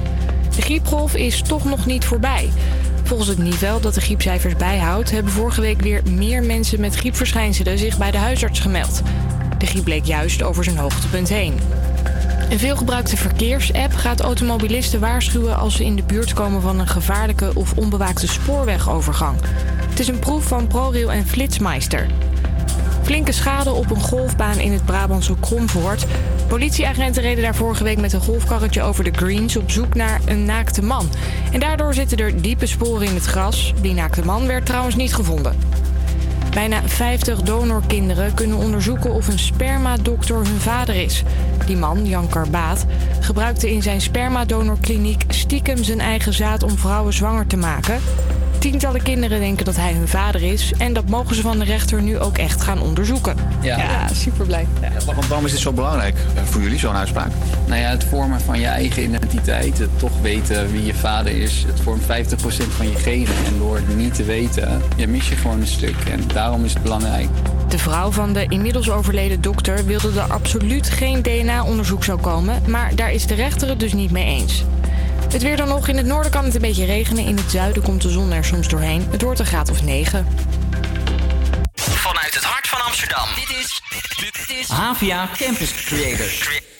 [0.55, 2.49] De griepgolf is toch nog niet voorbij.
[3.03, 7.77] Volgens het niveau dat de griepcijfers bijhoudt, hebben vorige week weer meer mensen met griepverschijnselen
[7.77, 9.01] zich bij de huisarts gemeld.
[9.57, 11.59] De griep bleek juist over zijn hoogtepunt heen.
[12.49, 17.51] Een veelgebruikte verkeersapp gaat automobilisten waarschuwen als ze in de buurt komen van een gevaarlijke
[17.53, 19.37] of onbewaakte spoorwegovergang.
[19.89, 22.07] Het is een proef van ProRail en Flitsmeister.
[23.01, 26.05] Flinke schade op een golfbaan in het Brabantse Kromvoort.
[26.47, 30.45] Politieagenten reden daar vorige week met een golfkarretje over de greens op zoek naar een
[30.45, 31.09] naakte man.
[31.51, 33.73] En daardoor zitten er diepe sporen in het gras.
[33.81, 35.55] Die naakte man werd trouwens niet gevonden.
[36.53, 41.23] Bijna 50 donorkinderen kunnen onderzoeken of een spermadokter hun vader is.
[41.65, 42.85] Die man, Jan Karbaat,
[43.19, 47.99] gebruikte in zijn spermadonorkliniek stiekem zijn eigen zaad om vrouwen zwanger te maken.
[48.61, 52.01] Tientallen kinderen denken dat hij hun vader is en dat mogen ze van de rechter
[52.01, 53.35] nu ook echt gaan onderzoeken.
[53.61, 54.67] Ja, super blij.
[55.05, 57.31] Waarom, waarom is dit zo belangrijk eh, voor jullie, zo'n uitspraak?
[57.67, 61.63] Nou ja, het vormen van je eigen identiteit, het toch weten wie je vader is,
[61.67, 62.05] het vormt 50%
[62.69, 63.35] van je genen.
[63.45, 65.95] En door het niet te weten, ja, mis je gewoon een stuk.
[66.11, 67.29] En daarom is het belangrijk.
[67.67, 72.95] De vrouw van de inmiddels overleden dokter wilde er absoluut geen DNA-onderzoek zou komen, maar
[72.95, 74.63] daar is de rechter het dus niet mee eens.
[75.31, 75.87] Het weer dan nog.
[75.87, 77.25] In het noorden kan het een beetje regenen.
[77.25, 79.07] In het zuiden komt de zon er soms doorheen.
[79.11, 80.27] Het wordt een graad of 9.
[81.75, 83.27] Vanuit het hart van Amsterdam.
[83.35, 83.81] Dit is,
[84.15, 86.37] dit is APA Campus Creators.
[86.37, 86.70] Creators.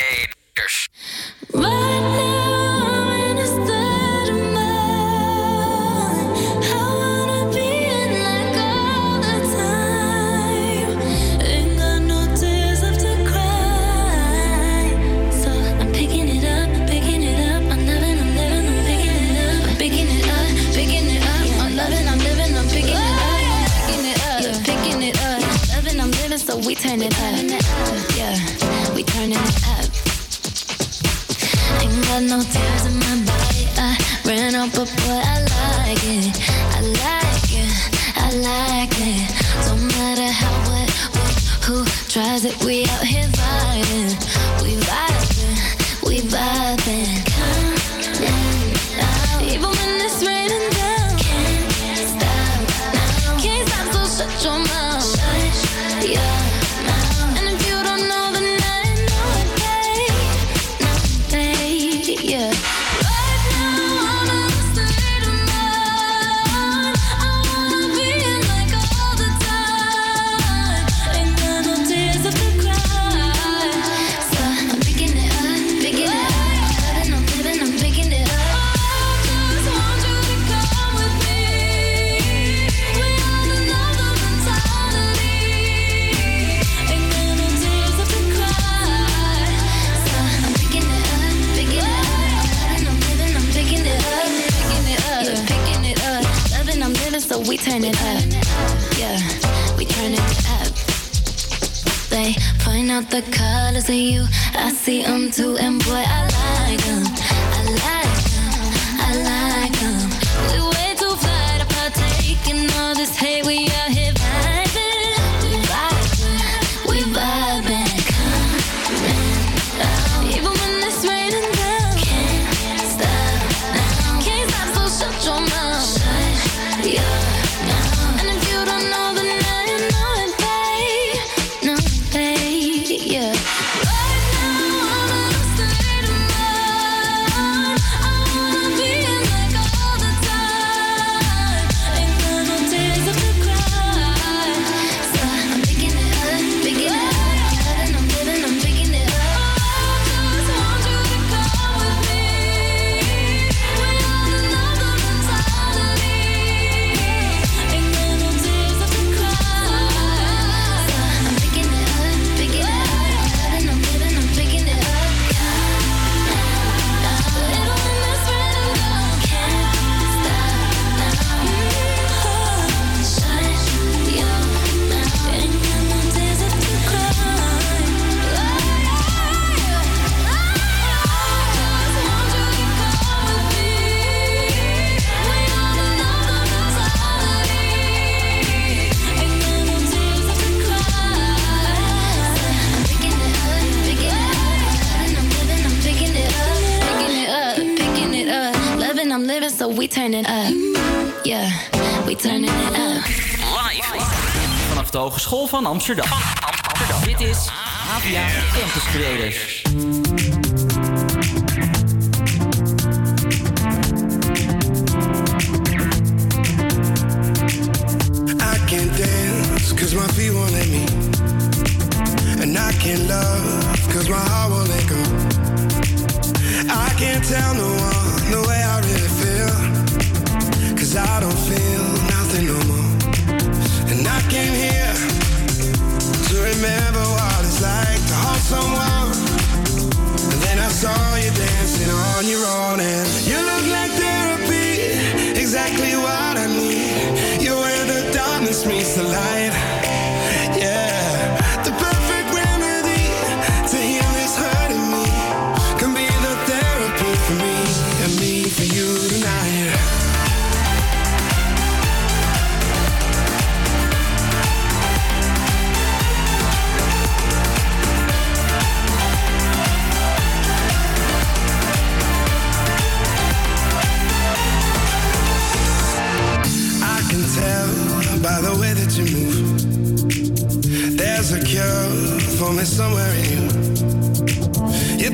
[205.72, 206.03] 我吃着。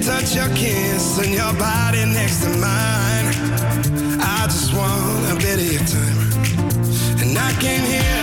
[0.08, 3.28] touch your kiss and your body next to mine.
[4.22, 8.17] I just want a bit of your time, and I came hear.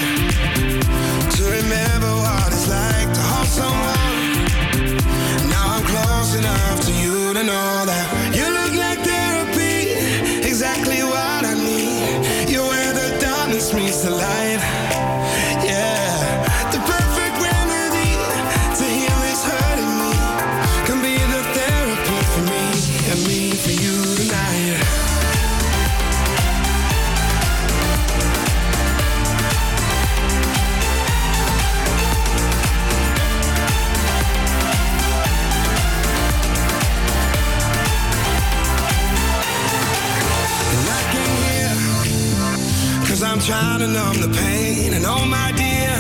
[43.87, 44.95] To numb the pain.
[44.95, 45.93] And oh, my dear,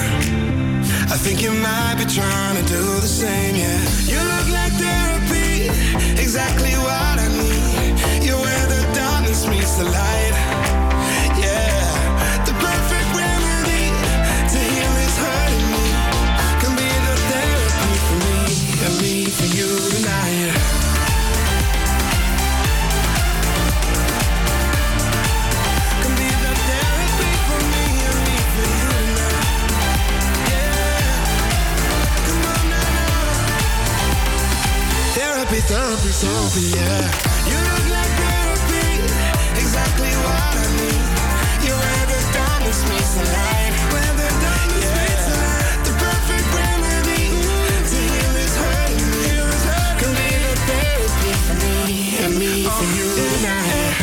[1.12, 3.93] I think you might be trying to do the same, yeah.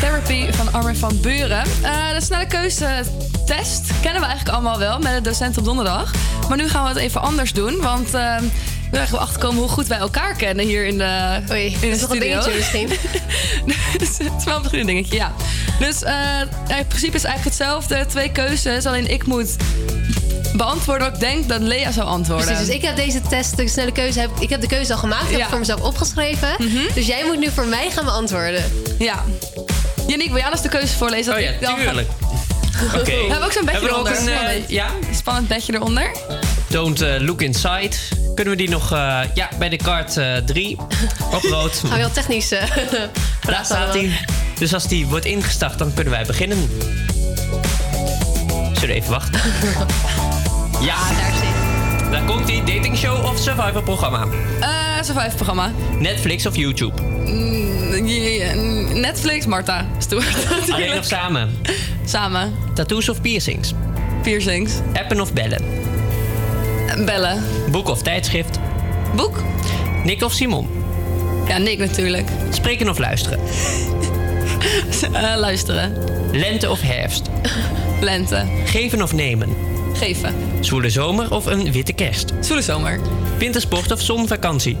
[0.00, 1.64] therapy, van Armin van Buren.
[1.82, 3.04] Eh, de snelle keuze
[3.46, 6.12] test kennen we eigenlijk allemaal wel met de docent op donderdag.
[6.48, 8.52] Maar nu gaan we het even anders doen, want eh, willen
[8.98, 12.10] eigenlijk wel achterkomen hoe goed wij elkaar kennen hier in de, in de is toch
[12.10, 12.20] een studio.
[12.20, 12.88] dingetje misschien?
[13.98, 15.32] dus het is wel misschien een dingetje, ja.
[15.78, 16.40] Dus eh,
[16.78, 18.06] in principe is het eigenlijk hetzelfde.
[18.06, 19.56] Twee keuzes, alleen ik moet
[20.56, 22.46] beantwoorden wat ik denk dat Lea zou antwoorden.
[22.46, 24.98] Precies, dus ik heb deze test, de snelle keuze, heb, ik heb de keuze al
[24.98, 25.30] gemaakt.
[25.30, 26.48] Ik heb voor mezelf opgeschreven.
[26.94, 28.64] Dus jij moet nu voor mij gaan beantwoorden.
[28.98, 29.24] Ja.
[30.06, 31.34] Yannick, wil jij anders de keuze voorlezen?
[31.34, 32.08] Oh ja, tuurlijk.
[33.00, 33.04] Oké.
[33.04, 34.18] We hebben ook zo'n bedje we eronder.
[34.18, 34.68] een, eh, Spannend.
[34.70, 34.86] ja?
[35.14, 36.10] Spannend bedje eronder.
[36.68, 37.96] Don't eh, look inside.
[38.34, 40.76] Kunnen we die nog eh, ja, bij de kaart 3
[41.32, 41.76] op rood?
[41.76, 42.62] Gaan we heel technisch eh,
[43.46, 44.10] Daar staat hij.
[44.58, 46.58] Dus als die wordt ingestart, dan kunnen wij beginnen.
[48.72, 49.40] Zullen we even wachten?
[50.80, 52.10] Ja, daar zit.
[52.10, 54.26] Daar komt die dating show of survivor programma.
[54.60, 55.72] Eh survive programma.
[55.98, 57.02] Netflix of YouTube.
[57.02, 58.54] Mm, ja,
[58.94, 59.86] Netflix, Marta.
[59.98, 60.46] Stewart.
[60.72, 61.58] Alleen of samen.
[62.04, 62.54] Samen.
[62.74, 63.72] Tattoos of piercings.
[64.22, 64.72] Piercings.
[64.92, 65.81] Appen of bellen.
[66.98, 67.42] Bellen.
[67.70, 68.58] Boek of tijdschrift.
[69.14, 69.42] Boek.
[70.04, 70.68] Nick of Simon.
[71.48, 72.28] Ja, Nick natuurlijk.
[72.50, 73.38] Spreken of luisteren.
[75.12, 75.94] Eh, luisteren.
[76.32, 77.22] Lente of herfst.
[78.00, 78.44] Lente.
[78.64, 79.56] Geven of nemen.
[79.92, 80.34] Geven.
[80.60, 82.32] Zwoele zomer of een witte kerst.
[82.40, 83.00] Zwoele zomer.
[83.38, 84.76] Wintersport of zonvakantie.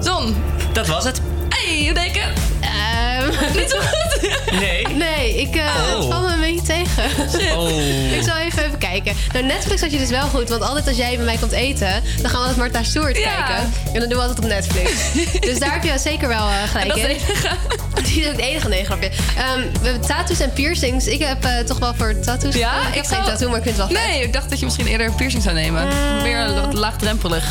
[0.00, 0.34] Zon.
[0.72, 1.20] Dat was het.
[1.48, 2.22] Hey, hoe denk je?
[2.60, 3.28] Ehm,
[3.60, 4.30] Niet zo goed.
[4.60, 4.86] Nee.
[4.86, 5.96] Nee, ik, eh Oh.
[5.98, 6.59] het valt me een beetje
[7.58, 8.12] Oh.
[8.12, 9.16] Ik zal even, even kijken.
[9.32, 10.48] Nou, Netflix had je dus wel goed.
[10.48, 11.88] Want altijd als jij bij mij komt eten...
[12.20, 13.42] dan gaan we altijd Martha Stewart Ja.
[13.42, 13.72] kijken.
[13.92, 14.90] En dan doen we altijd op Netflix.
[15.48, 17.08] dus daar heb je zeker wel eh, gelijk dat is in.
[17.10, 17.56] het enige.
[18.10, 19.10] Die is het enige, nee, grapje.
[19.36, 21.06] Ehm, we hebben tattoos en piercings.
[21.06, 23.76] Ik heb eh, toch wel voor tattoos Ja, ik heb geen tattoo, maar ik vind
[23.76, 24.06] het wel vet.
[24.10, 25.88] Nee, ik dacht dat je misschien eerder een piercing zou nemen.
[26.22, 27.44] Meer wat laagdrempelig.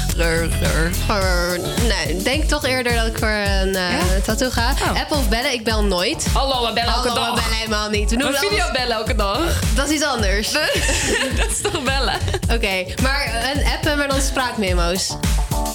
[1.07, 3.27] Voor- Nee, ik denk toch eerder dat ik voor
[3.61, 3.83] een eh,
[4.25, 4.73] tattoo ga.
[4.97, 6.25] Appen of bellen, ik bel nooit.
[6.27, 6.33] Oh.
[6.35, 7.29] Hallo, we bellen elke dag.
[7.29, 8.09] we bellen helemaal niet.
[8.09, 9.38] We We video bellen elke dag.
[9.75, 10.51] Dat is iets anders.
[11.39, 12.13] dat is toch bellen?
[12.51, 15.15] Oké, maar een appen, maar dan spraakmemo's.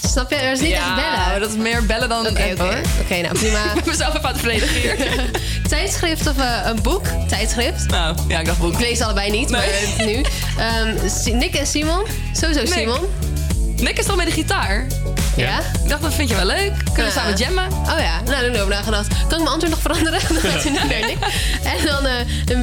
[0.07, 0.37] Snap je?
[0.37, 0.95] Dat is niet Ja, echt
[1.27, 1.41] bellen.
[1.41, 3.21] dat is meer bellen dan Oké, een app, oké.
[3.21, 3.59] nou prima.
[3.75, 5.31] Ik ben mezelf even aan het verdedigen.
[5.69, 7.07] Tijdschrift of eh, een boek?
[7.29, 7.87] Tijdschrift.
[7.89, 8.73] Nou, ja, ik dacht boek.
[8.73, 9.61] Ik lees allebei niet, Nee.
[9.97, 10.23] maar nu.
[10.59, 12.07] Ehm, Nick en Simon.
[12.33, 12.73] Sowieso Nick.
[12.73, 13.01] Simon.
[13.77, 14.87] Nick is toch met de gitaar?
[15.37, 15.59] Ja?
[15.83, 16.73] Ik dacht, dat vind je wel leuk.
[16.85, 17.67] Kunnen we samen jammen?
[17.73, 19.09] Oh ja, nou, daar heb ik over nagedacht.
[19.09, 20.21] Kan ik mijn antwoord nog veranderen?
[20.33, 20.83] Dan.
[21.63, 22.07] En dan,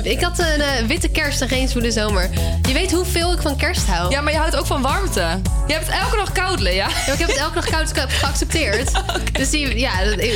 [0.04, 2.30] eh, ik had een eh, witte kerst en geen zwoele zomer.
[2.68, 4.12] Je weet hoeveel ik van kerst hou.
[4.12, 5.40] Ja, maar je houdt ook van warmte.
[5.68, 6.74] Je hebt het elke dag koud, Lea.
[6.76, 8.92] Ja, maar ik heb het elke dag koud ge- geaccepteerd.
[9.32, 9.92] Dus die, ja,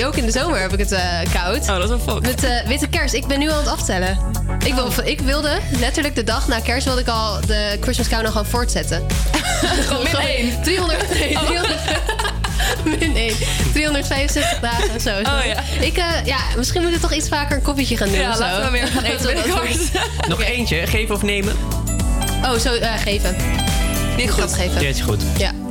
[0.06, 1.02] ook in de zomer heb ik het eh,
[1.34, 1.60] koud.
[1.62, 2.22] Oh, dat is wel fuck.
[2.22, 3.14] Met witte kerst.
[3.14, 4.18] Ik ben nu aan het aftellen.
[4.66, 8.32] Ik, wil, ik wilde letterlijk de dag na kerst wilde ik al de Christmas countdown
[8.38, 9.06] gewoon voortzetten.
[9.88, 10.62] Gewoon min één.
[10.64, 12.25] 300, nee, Oh.
[12.84, 13.36] 300 min 1.
[13.74, 15.10] 365 dagen of zo.
[15.10, 15.64] Oh, ja.
[15.80, 18.18] Ik, eh, ja, misschien moet ik toch iets vaker een koffietje gaan doen.
[18.18, 18.42] Ja, of zo.
[18.42, 20.28] laten we weer gaan eten.
[20.28, 21.56] Nog eentje, geven of nemen?
[22.44, 23.36] Oh, zo eh, geven.
[24.18, 24.82] Niet Ik ga het geven.
[24.82, 25.22] Ja, is goed.
[25.38, 25.65] Ja.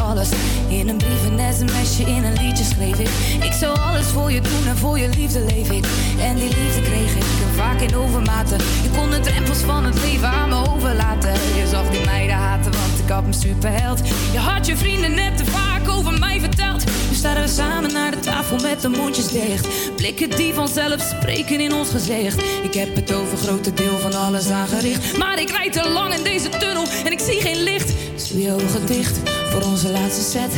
[0.00, 0.28] Alles.
[0.68, 3.08] In een brief, een sms'je, in een liedje schreef ik.
[3.44, 5.84] Ik zou alles voor je doen en voor je liefde leef ik.
[6.20, 7.22] En die liefde kreeg ik
[7.56, 8.58] vaak in overmaten.
[8.58, 11.32] Je kon de drempels van het leven aan me overlaten.
[11.32, 14.00] Je zag die meiden haten, want ik had me superheld.
[14.32, 16.84] Je had je vrienden net te vaak over mij verteld.
[16.84, 19.66] Nu staan we samen naar de tafel met de mondjes dicht.
[19.96, 22.42] Blikken die vanzelf spreken in ons gezicht.
[22.62, 25.18] Ik heb het over grote deel van alles aangericht.
[25.18, 27.92] Maar ik rijd te lang in deze tunnel en ik zie geen licht.
[28.30, 30.52] Doe je ogen dicht voor onze laatste set.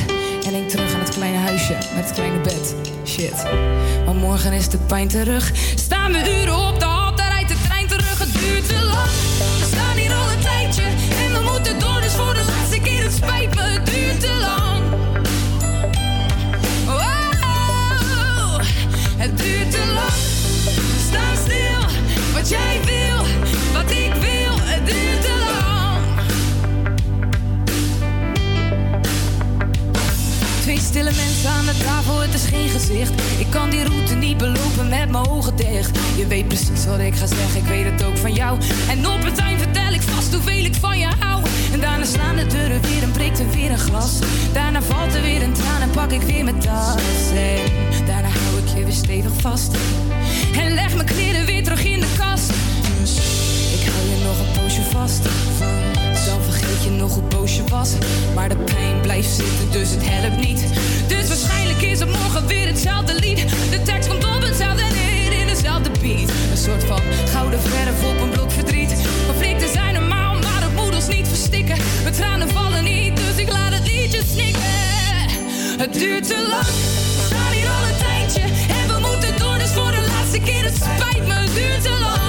[0.47, 2.75] En denk terug aan het kleine huisje met het kleine bed.
[3.05, 3.45] Shit.
[4.05, 5.53] Maar morgen is de pijn terug.
[5.75, 8.19] Staan we uren op de hal, daar rijdt de trein terug.
[8.19, 9.11] Het duurt te lang.
[9.61, 10.83] We staan hier al een tijdje.
[11.23, 13.03] En we moeten door, dus voor de laatste keer.
[13.03, 14.83] Het spijt me, het duurt te lang.
[16.87, 18.61] Wow,
[19.17, 20.19] het duurt te lang.
[21.09, 22.01] Sta stil,
[22.33, 23.04] wat jij wil,
[30.95, 33.13] stille mensen aan de tafel, het is geen gezicht.
[33.39, 35.99] Ik kan die route niet belopen met mijn ogen dicht.
[36.17, 38.59] Je weet precies wat ik ga zeggen, ik weet het ook van jou.
[38.89, 41.43] En op het eind vertel ik vast hoeveel ik van je hou.
[41.73, 44.19] En daarna slaan de deuren weer en breekt er weer een glas.
[44.53, 47.03] Daarna valt er weer een traan en pak ik weer mijn tas.
[48.07, 49.77] Daarna hou ik je weer stevig vast.
[50.57, 52.51] En leg mijn kleren weer terug in de kast.
[53.01, 53.17] Dus
[53.81, 55.23] ik hou je nog een poosje vast.
[56.85, 57.91] Je nog hoe boos je was.
[58.35, 60.65] Maar de pijn blijft zitten, dus het helpt niet.
[61.07, 63.39] Dus waarschijnlijk is het morgen weer hetzelfde lied.
[63.71, 66.31] De tekst komt op hetzelfde neer in dezelfde beat.
[66.51, 67.01] Een soort van
[67.33, 68.95] gouden verf op een blok verdriet.
[69.27, 71.77] Conflicten zijn normaal, maar het moet ons niet verstikken.
[72.03, 74.63] Mijn tranen vallen niet, dus ik laat het liedje snikken.
[75.79, 76.67] Het duurt te lang,
[77.19, 78.41] we staan hier al een tijdje.
[78.79, 80.65] En we moeten door, dus voor de laatste keer.
[80.65, 82.24] Het spijt me, het duurt te lang.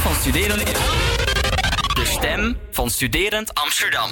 [0.00, 0.66] Van studerend...
[1.94, 4.10] De stem van studerend Amsterdam.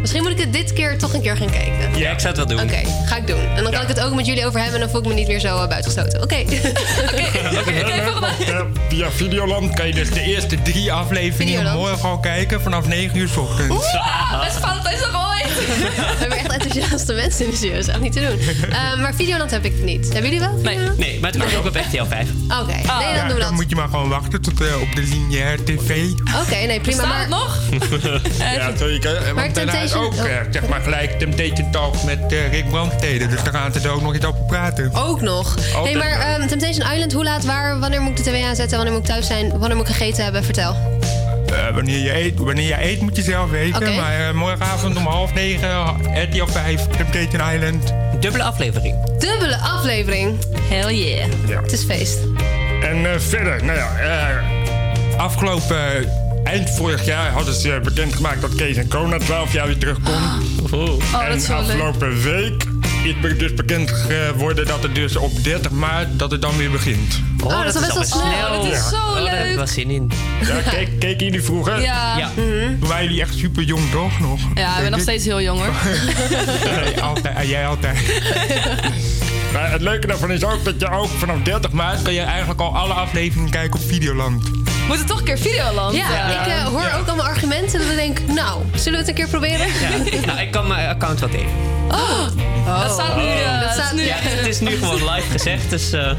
[0.00, 1.98] Misschien moet ik het dit keer toch een keer gaan kijken.
[1.98, 2.66] Ja, ik zou het wel doen.
[2.66, 3.40] Oké, ga ik doen.
[3.56, 5.14] En dan kan ik het ook met jullie over hebben en dan voel ik me
[5.14, 6.22] niet meer zo uh, buitengesloten.
[6.22, 6.36] Oké.
[8.48, 11.78] Eh, Via Videoland kan je dus de eerste drie afleveringen Videoland.
[11.78, 13.96] morgen al kijken vanaf 9 uur 's ochtends.
[14.44, 14.77] Best.
[15.66, 17.74] We hebben echt enthousiaste mensen in de studio.
[17.74, 18.70] Dat is echt niet te doen.
[18.70, 20.04] Eh, maar Videoland heb ik niet.
[20.12, 20.58] Hebben jullie wel?
[20.62, 22.28] Nee, nee maar het kan ook op RTL 5.
[22.60, 23.40] Oké, nee, dan Ja, doen we dat.
[23.40, 26.06] dan moet je maar gewoon wachten tot eh, op de lineaire tv.
[26.42, 26.82] Oké, nee, prima.
[26.82, 27.58] Bestaat Maar het nog?
[28.38, 28.70] ja.
[28.70, 32.50] Eh, Maar Want daarna is Temptation- ook eh, zeg maar gelijk Temptation Talk met eh,
[32.52, 33.26] Rick Brandstede.
[33.26, 34.94] Dus daar gaan ze er ook nog iets over praten.
[34.94, 35.56] ook nog.
[35.56, 38.76] Nee, Altijd maar ehm, Temptation Island, hoe laat, waar, wanneer moet ik de tv aanzetten?
[38.76, 39.58] Wanneer moet ik thuis zijn?
[39.58, 40.44] Wanneer moet ik gegeten hebben?
[40.44, 40.87] Vertel.
[41.78, 43.94] Wanneer, je eet, wanneer je eet moet je zelf weten.
[43.94, 45.68] Maar eh, morgenavond om half negen,
[46.14, 47.94] RTL 5, Temptation Island.
[48.20, 49.18] Dubbele aflevering.
[49.18, 50.38] Dubbele aflevering.
[50.68, 51.28] Hell yeah.
[51.46, 51.60] Ja.
[51.62, 52.18] Het is feest.
[52.80, 56.08] En eh, verder, nou ja, eh, afgelopen
[56.44, 60.42] eind vorig jaar hadden ze bekendgemaakt dat Kees en Co na 12 jaar weer terugkomt.
[60.70, 61.68] Oh, dat en is wel leuk.
[61.68, 62.64] afgelopen week
[63.02, 67.27] is dus bekend geworden dat het dus op 30 maart dat het dan weer begint.
[67.44, 68.62] Oh, dat is best wel snel.
[68.62, 69.56] Dat is zo Oh, daar heb ik leuk.
[69.56, 70.10] wel zin in.
[70.46, 71.80] Ja, keek, keken jullie vroeger?
[71.80, 72.16] Ja.
[72.18, 72.30] Ja.
[72.80, 74.20] Toen waren jullie echt super jong, toch?
[74.20, 74.40] Nog?
[74.54, 75.72] Ja, ik ben nog steeds heel jong hoor.
[76.82, 77.98] Nee, altijd, jij altijd.
[79.52, 82.60] maar het leuke daarvan is ook dat je ook vanaf 30 maart kan je eigenlijk
[82.60, 84.42] al alle afleveringen kijken op Videoland.
[84.44, 85.94] We moeten toch een keer Videoland.
[85.96, 89.14] Ja, ik eh, hoor ook allemaal argumenten dat ik denk, nou, zullen we het een
[89.14, 89.66] keer proberen?
[89.66, 90.20] Ja.
[90.26, 91.50] Nou, ik kan mijn account wel tegen.
[91.88, 92.26] Oh,
[92.82, 93.22] Dat staat nu.
[93.22, 94.02] eh, dat staat nu.
[94.02, 95.92] Ja, het is nu gewoon live gezegd, dus...
[95.92, 96.10] eh,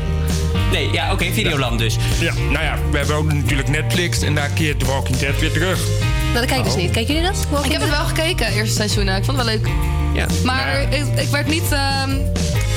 [0.72, 1.98] nee, ja, oké, Videoland dus.
[2.20, 5.52] Ja, nou ja, we hebben ook natuurlijk Netflix en daar keert The Walking Dead weer
[5.52, 5.80] terug.
[6.24, 6.92] Nou, dat kijk ik dus niet.
[6.92, 7.66] Kijken jullie dat?
[7.66, 9.10] Ik heb het wel gekeken, eerste seizoen.
[9.10, 9.68] Ik vond het wel leuk.
[10.14, 10.26] Ja.
[10.44, 12.10] Maar ik, ik werd niet ehm,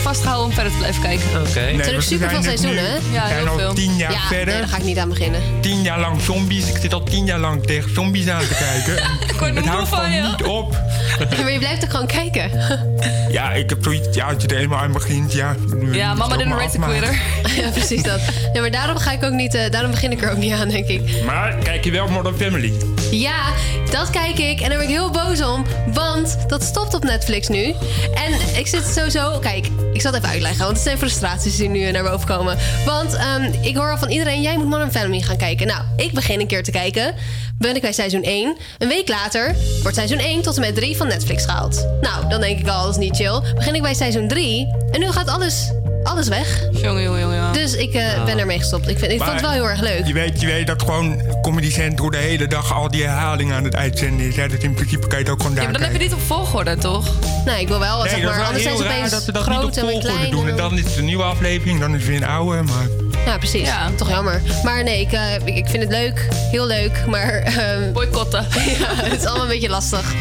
[0.03, 1.27] vastgehouden om verder te blijven kijken.
[1.31, 1.41] Oké.
[1.41, 2.95] Het zijn ook we super veel zijn seizoenen, hè?
[2.95, 3.75] Ja, We zijn heel al veel.
[3.75, 4.47] tien jaar Ja, verder.
[4.47, 5.41] nee, daar ga ik niet aan beginnen.
[5.61, 6.69] Tien jaar lang zombies.
[6.69, 9.05] Ik zit al tien jaar lang tegen zombies aan te kijken.
[9.39, 10.31] word er het houdt van, gewoon joh.
[10.31, 10.71] niet op.
[11.41, 12.51] maar je blijft ook gewoon kijken.
[13.31, 15.57] Ja, ik heb zoiets, ja, als je er eenmaal aan begint, ja.
[15.93, 17.21] Ja, mama didn't rate the quitter.
[17.63, 18.21] ja, precies dat.
[18.53, 20.69] Ja, maar daarom ga ik ook niet, eh, daarom begin ik er ook niet aan,
[20.69, 21.25] denk ik.
[21.25, 22.73] Maar kijk je wel Modern Family?
[23.13, 23.53] Ja,
[23.91, 25.65] dat kijk ik en daar ben ik heel boos om,
[25.95, 27.75] want dat stopt op Netflix nu.
[28.15, 31.69] En ik zit sowieso, kijk, ik zal het even uitleggen, want het zijn frustraties die
[31.69, 32.59] nu naar boven komen.
[32.85, 35.67] Want ehm, ik hoor al van iedereen, jij moet Modern Family gaan kijken.
[35.67, 37.15] Nou, ik begin een keer te kijken,
[37.59, 38.57] ben ik bij seizoen 1.
[38.79, 41.87] Een week later wordt seizoen 1 tot en met 3 van Netflix gehaald.
[42.01, 43.41] Nou, dan denk ik al, dat is niet chill.
[43.55, 45.73] Begin ik bij seizoen 3 en nu gaat alles,
[46.03, 46.63] alles weg.
[46.73, 47.53] Jongen, jongen, jongen.
[47.53, 48.89] Dus ik eh, ben ermee gestopt.
[48.89, 50.07] Ik, vind, ik vond het wel heel erg leuk.
[50.07, 53.65] Je weet, je weet dat gewoon Comedy Central de hele dag al die herhalingen aan
[53.65, 54.35] het uitzenden is.
[54.35, 56.09] Ja, dus in principe kan je het ook gewoon Ja, daar maar dan heb je
[56.09, 56.17] kijken.
[56.19, 57.11] niet op volgorde, toch?
[57.45, 59.33] Nee, ik wil wel, Nee, zeg dat maar, wel anders zijn ze opeens dat we
[59.33, 60.31] dat niet groot op en klein.
[60.31, 60.49] doen.
[60.49, 62.63] En dan is het een nieuwe aflevering, dan is het weer een oude.
[62.63, 62.87] Maar
[63.27, 63.69] Ja, precies.
[63.97, 64.43] Toch jammer.
[64.65, 66.29] Maar nee, ik, eh, ik, ik vind het leuk.
[66.51, 67.05] Heel leuk.
[67.07, 67.33] Maar...
[67.43, 68.47] ehm Boycotten.
[68.79, 70.15] ja, het is allemaal een beetje lastig.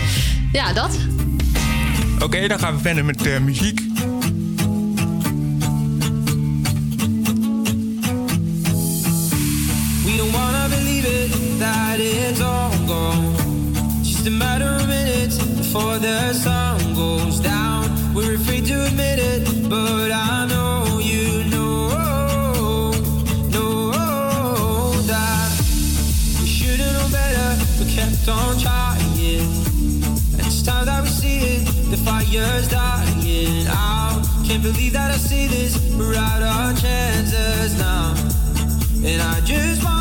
[0.52, 0.90] Ja, dat.
[2.24, 3.82] oké, dan gaan we verder met eh, muziek.
[16.32, 17.84] The sun goes down.
[18.14, 22.92] We're afraid to admit it, but I know you know,
[23.52, 25.50] know that
[26.40, 29.02] we should've known better, but kept on trying.
[30.38, 34.22] And it's time that we see it, the fire's dying out.
[34.46, 38.16] Can't believe that I see this, we're out our chances now.
[39.04, 40.01] And I just want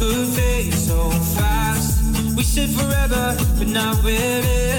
[0.00, 2.02] could fade so fast.
[2.34, 4.69] We said forever, but now we're in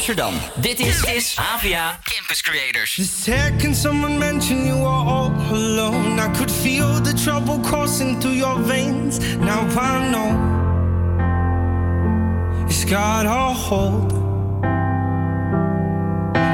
[0.00, 0.34] Amsterdam.
[0.60, 2.96] Dit is, is AVA Campus Creators.
[2.96, 8.38] The second someone mentioned you were all alone, I could feel the trouble coursing through
[8.38, 9.18] your veins.
[9.36, 10.30] Now I know
[12.66, 14.10] it's got a hold.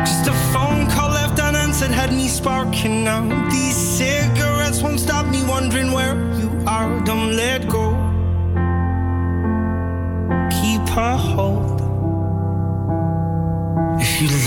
[0.05, 3.23] Just a phone call left unanswered had me sparking now.
[3.49, 7.01] These cigarettes won't stop me wondering where you are.
[7.05, 7.95] Don't let go.
[10.51, 11.26] Keep a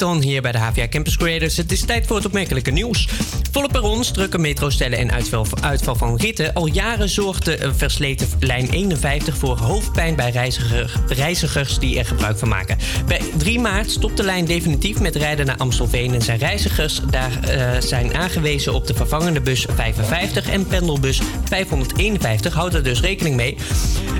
[0.00, 1.56] Lighton hier bij de HVA Campus Creators.
[1.56, 3.08] Het is tijd voor het opmerkelijke nieuws.
[3.50, 6.54] Volle perrons, drukke metrostellen en uitval, van ritten.
[6.54, 12.38] Al jaren zorgt de versleten lijn 51 voor hoofdpijn bij reiziger, reizigers die er gebruik
[12.38, 12.78] van maken.
[13.06, 17.40] Bij 3 maart stopt de lijn definitief met rijden naar Amstelveen en zijn reizigers daar
[17.40, 22.54] eh, zijn aangewezen op de vervangende bus 55 en pendelbus 551.
[22.54, 23.56] Houd er dus rekening mee.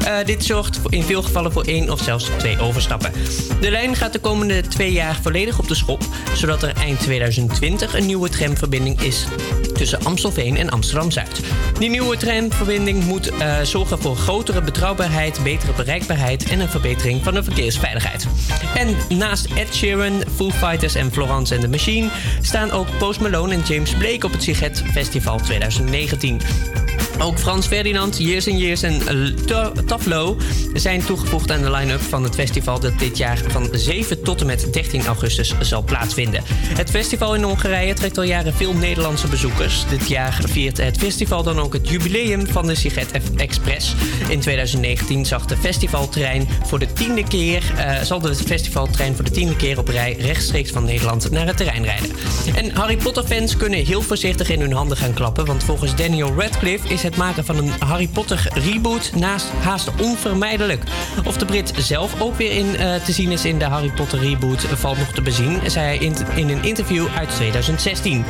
[0.06, 3.12] Eh, dit zorgt in veel gevallen voor één of zelfs twee overstappen.
[3.60, 6.02] De lijn gaat de komende twee jaar volledig op de schop,
[6.34, 9.26] zodat er eind 2020 een nieuwe tramverbinding is
[9.74, 11.40] tussen Amstelveen en Amsterdam-Zuid.
[11.78, 17.34] Die nieuwe tramverbinding moet eh, zorgen voor grotere betrouwbaarheid, betere bereikbaarheid en een verbetering van
[17.34, 18.26] de verkeersveiligheid.
[18.74, 22.08] En naast Ed Sheeran, Foo Fighters en Florence and the Machine
[22.42, 26.85] staan ook Post Malone en James Blake op het Siget Festival 2019.
[27.18, 30.36] Ook Frans Ferdinand, Years and Years en eh, Taflo
[30.74, 34.46] zijn toegevoegd aan de line-up van het festival dat dit jaar van 7 tot en
[34.46, 36.42] met 13 augustus zal plaatsvinden.
[36.48, 39.84] Het festival in Hongarije trekt al jaren veel Nederlandse bezoekers.
[39.88, 43.94] Dit jaar viert het festival dan ook het jubileum van de Siget Express.
[44.28, 49.30] In 2019 zag de festivaltrein voor de tiende keer, eh, zal de festivaltrein voor de
[49.30, 52.10] tiende keer op rij rechtstreeks van Nederland naar het terrein rijden.
[52.54, 56.34] En Harry Potter fans kunnen heel voorzichtig in hun handen gaan klappen, want volgens Daniel
[56.36, 60.82] Radcliffe is het maken van een Harry Potter reboot naast haast onvermijdelijk.
[61.24, 64.18] Of de Brit zelf ook weer in eh, te zien is in de Harry Potter
[64.18, 68.24] reboot valt nog te bezien, zei hij in, in een interview uit 2016.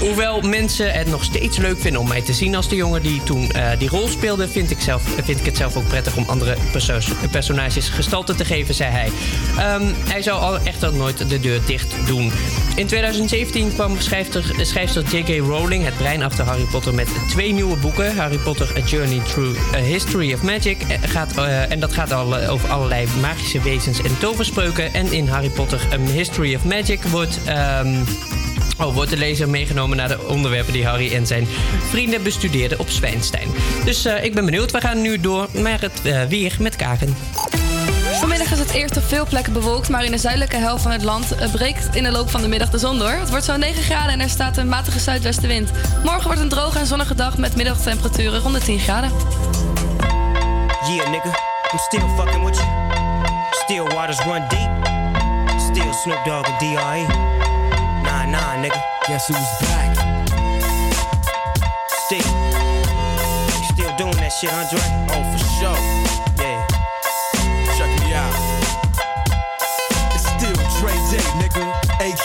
[0.00, 3.22] Hoewel mensen het nog steeds leuk vinden om mij te zien als de jongen die
[3.22, 6.24] toen eh, die rol speelde, vind ik, zelf, vind ik het zelf ook prettig om
[6.26, 9.10] andere perso- personages gestalte te geven, zei hij.
[9.58, 12.32] Ehm, hij zou al echter nooit de deur dicht doen.
[12.76, 15.38] In 2017 kwam schrijfster, schrijfster J.K.
[15.38, 18.01] Rowling, het brein achter Harry Potter, met twee nieuwe boeken.
[18.10, 20.82] Harry Potter A Journey Through a History of Magic.
[20.82, 24.94] eh, Gaat, eh, en dat gaat al eh, over allerlei magische wezens en toverspreuken.
[24.94, 27.38] En in Harry Potter A History of Magic wordt...
[27.44, 27.94] ehm,
[28.78, 31.46] Oh, wordt de lezer meegenomen naar de onderwerpen die Harry en zijn
[31.88, 33.48] vrienden bestudeerden op Zwijnstein.
[33.84, 34.70] Dus ik ben benieuwd.
[34.70, 37.14] We gaan nu door naar het weer met Kaken.
[38.22, 41.02] Vanmiddag is het eerst op veel plekken bewolkt, maar in de zuidelijke helft van het
[41.02, 43.10] land eh, breekt in de loop van de middag de zon door.
[43.10, 45.70] Het wordt zo'n 9 graden en er staat een matige zuidwestenwind.
[46.04, 49.10] Morgen wordt een droge en zonnige dag met middagtemperaturen rond de 10 graden.
[50.88, 51.28] Yeah, nigga,
[51.72, 52.68] I'm still fucking with you.
[53.50, 54.70] Still waters run deep.
[55.60, 57.06] Still Snoop Dogg and D.R.E.
[58.02, 58.80] Nah, nah, nigga.
[59.06, 59.96] Guess who's back?
[61.86, 62.32] Still.
[63.72, 64.78] Still doing that shit, Andre?
[65.10, 65.31] Oh,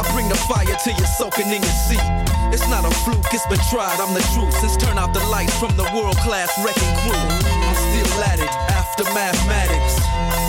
[0.00, 2.00] I bring the fire till you're soaking in your seat.
[2.56, 4.56] It's not a fluke, it's been tried, I'm the truth.
[4.56, 7.20] Since turn out the lights from the world class wrecking crew.
[7.20, 10.00] I'm still at it after mathematics.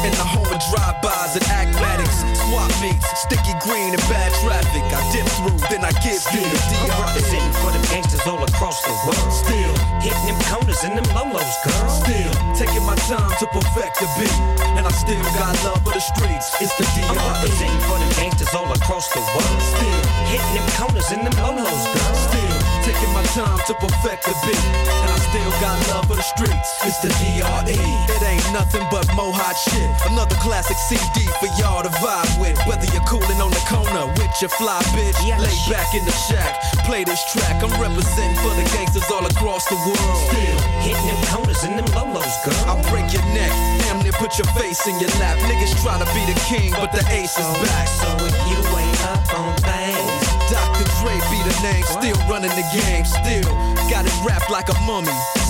[0.07, 2.40] In the home of drive-bys and acmatics.
[2.51, 4.83] Swap meets, sticky green and bad traffic.
[4.91, 6.99] I dip through, then I give you the DR.
[6.99, 9.31] representing for them gangsters all across the world.
[9.31, 9.71] Still
[10.03, 11.87] hitting them corners and them lolos, girl.
[11.87, 14.35] Still taking my time to perfect the beat.
[14.75, 16.51] And I still got love for the streets.
[16.59, 17.15] It's the DR.
[17.15, 19.59] representing for them gangsters all across the world.
[19.71, 22.15] Still hitting them corners and them lolos, girl.
[22.19, 24.65] Still taking my time to perfect the beat.
[24.91, 26.67] And I still got love for the streets.
[26.83, 27.79] It's the DRE.
[28.11, 29.87] It ain't nothing but mohawk shit.
[30.11, 32.57] Another classic CD for y'all to vibe with.
[32.65, 36.57] Whether you're cooling on the corner with your fly bitch, lay back in the shack,
[36.83, 37.61] play this track.
[37.61, 40.17] I'm representing for the gangsters all across the world.
[40.33, 42.57] Still hitting them corners and them lolos, girl.
[42.65, 43.53] I'll break your neck,
[43.85, 45.37] damn near put your face in your lap.
[45.45, 47.87] Niggas try to be the king, but the ace is oh, back.
[47.87, 50.85] So if you ain't up on things, Dr.
[50.99, 53.49] Dre be the name, still running the game, still
[53.93, 55.40] got it wrapped like a mummy.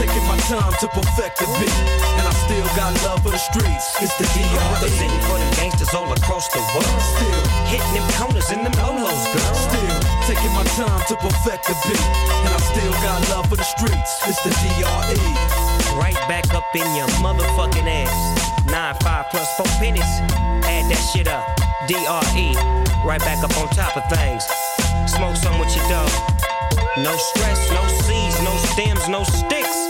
[0.00, 1.76] taking my time to perfect the beat,
[2.16, 3.84] and I still got love for the streets.
[4.00, 4.72] It's the I'm D.R.E.
[4.80, 7.00] representing for the gangsters all across the world.
[7.20, 9.54] Still hitting them corners and them lolos, girl.
[9.68, 13.68] Still taking my time to perfect the beat, and I still got love for the
[13.76, 14.10] streets.
[14.24, 15.20] It's the D.R.E.
[16.00, 18.16] Right back up in your motherfucking ass.
[18.72, 20.12] Nine five plus four pennies.
[20.64, 21.44] Add that shit up.
[21.84, 22.56] D.R.E.
[23.04, 24.48] Right back up on top of things.
[25.12, 26.08] Smoke some with your dog.
[26.96, 29.89] No stress, no seeds, no stems, no sticks.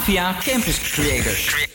[0.00, 0.78] Havia Campus.
[0.78, 1.69] Creators.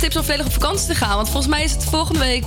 [0.00, 1.16] Tips om volledig op vakantie te gaan.
[1.16, 2.44] Want volgens mij is het volgende week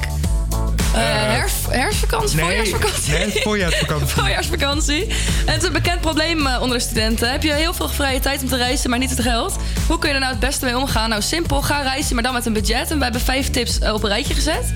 [0.94, 3.14] eh, herf- herfstvakantie, nee, voorjaarsvakantie.
[3.14, 4.08] nee, voorjaarsvakantie.
[4.22, 5.06] voorjaarsvakantie.
[5.46, 7.32] En het is een bekend probleem eh, onder de studenten.
[7.32, 9.56] Heb je heel veel vrije tijd om te reizen, maar niet het geld?
[9.88, 11.10] Hoe kun je er nou het beste mee omgaan?
[11.10, 11.62] Nou, simpel.
[11.62, 12.92] Ga reizen, maar dan met een budget.
[12.92, 14.74] En we hebben vijf tips op een rijtje gezet.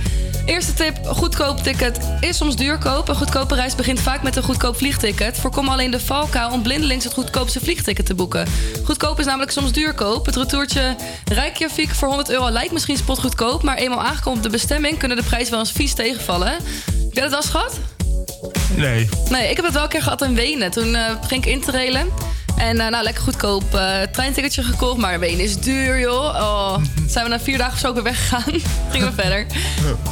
[0.48, 3.08] Eerste tip, goedkoop ticket is soms duurkoop.
[3.08, 5.38] Een goedkope reis begint vaak met een goedkoop vliegticket.
[5.38, 8.48] Voorkom alleen de valkuil om blindelings het goedkoopste vliegticket te boeken.
[8.84, 10.26] Goedkoop is namelijk soms duurkoop.
[10.26, 10.96] Het retourtje
[11.26, 13.64] Reykjavik voor 100 euro lijkt misschien spotgoedkoop...
[13.64, 16.52] maar eenmaal aangekomen op de bestemming kunnen de prijzen wel eens vies tegenvallen.
[16.52, 17.80] Heb jij dat wel eens gehad?
[18.76, 19.10] Nee.
[19.30, 20.72] Nee, ik heb het wel een keer gehad in Wenen.
[20.72, 22.08] Toen eh, ging ik interrailen.
[22.58, 24.98] En eh, nou, lekker goedkoop eh, treinticketje gekocht.
[24.98, 26.26] Maar Wenen is duur, joh.
[26.26, 28.44] Oh, zijn we na vier dagen of zo ook weer weggegaan.
[28.92, 29.46] Gingen we verder.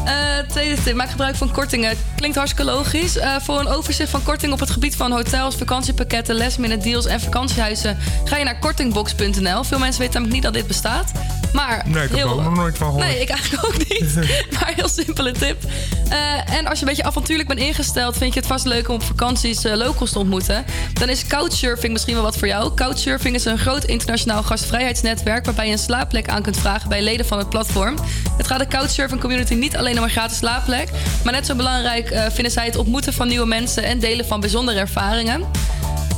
[0.05, 0.13] Eh,
[0.47, 1.97] tweede tip, maak gebruik van kortingen.
[2.15, 3.17] Klinkt hartstikke logisch.
[3.17, 7.21] Eh, voor een overzicht van korting op het gebied van hotels, vakantiepakketten, lastminute deals en
[7.21, 7.97] vakantiehuizen...
[8.23, 9.63] ga je naar kortingbox.nl.
[9.63, 11.11] Veel mensen weten namelijk niet dat dit bestaat.
[11.53, 13.05] Maar Nee, ik heb er ook nog nooit van gehoord.
[13.05, 14.15] Nee, ik eigenlijk ook niet.
[14.53, 15.63] maar heel simpele tip.
[16.09, 18.17] Eh, en als je een beetje avontuurlijk bent ingesteld...
[18.17, 20.65] vind je het vast leuk om op vakanties eh, locals te ontmoeten...
[20.93, 22.73] dan is couchsurfing misschien wel wat voor jou.
[22.73, 25.45] Couchsurfing is een groot internationaal gastvrijheidsnetwerk...
[25.45, 27.95] waarbij je een slaapplek aan kunt vragen bij leden van het platform.
[28.37, 30.89] Het gaat de couchsurfing community niet alleen om een gratis slaapplek...
[31.23, 33.83] maar net zo belangrijk eh, vinden zij het ontmoeten van nieuwe mensen...
[33.83, 35.43] en delen van bijzondere ervaringen.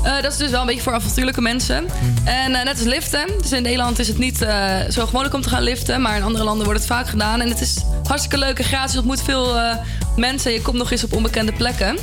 [0.03, 1.85] Eh, dat is dus wel een beetje voor avontuurlijke mensen.
[2.23, 3.27] En eh, net als liften.
[3.41, 4.37] Dus in Nederland is het niet
[4.89, 6.01] zo gewoonlijk om te gaan liften.
[6.01, 7.41] Maar in andere landen wordt het vaak gedaan.
[7.41, 8.91] En het is hartstikke leuk en gratis.
[8.91, 9.59] Je ontmoet veel
[10.15, 10.51] mensen.
[10.51, 11.97] Je komt nog eens op onbekende plekken.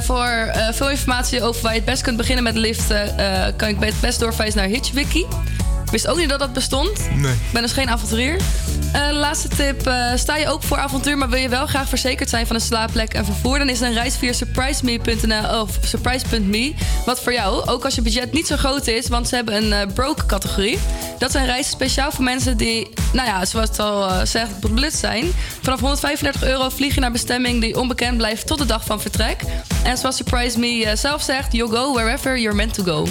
[0.00, 3.14] Voor veel informatie over waar je het best kunt beginnen met liften...
[3.56, 5.26] kan ik bij het best doorverwijzen naar Hitchwiki.
[5.88, 7.10] Ik wist ook niet dat dat bestond.
[7.14, 7.32] Nee.
[7.32, 8.36] Ik ben dus geen avonturier.
[8.92, 9.86] Eh, laatste tip.
[9.86, 12.62] eh, sta je ook voor avontuur, maar wil je wel graag verzekerd zijn van een
[12.62, 13.58] slaapplek en vervoer?
[13.58, 16.74] Dan is een reis via surpriseme.nl of surprise.me
[17.04, 17.66] wat voor jou.
[17.66, 20.78] Ook als je budget niet zo groot is, want ze hebben een eh, broke categorie.
[21.18, 25.32] Dat zijn reizen speciaal voor mensen die, nou ja, zoals het al zegt, beblut zijn.
[25.62, 29.42] Vanaf 135 euro vlieg je naar bestemming die onbekend blijft tot de dag van vertrek.
[29.84, 33.06] En zoals Surprise Me zelf zegt, you'll go wherever you're meant to go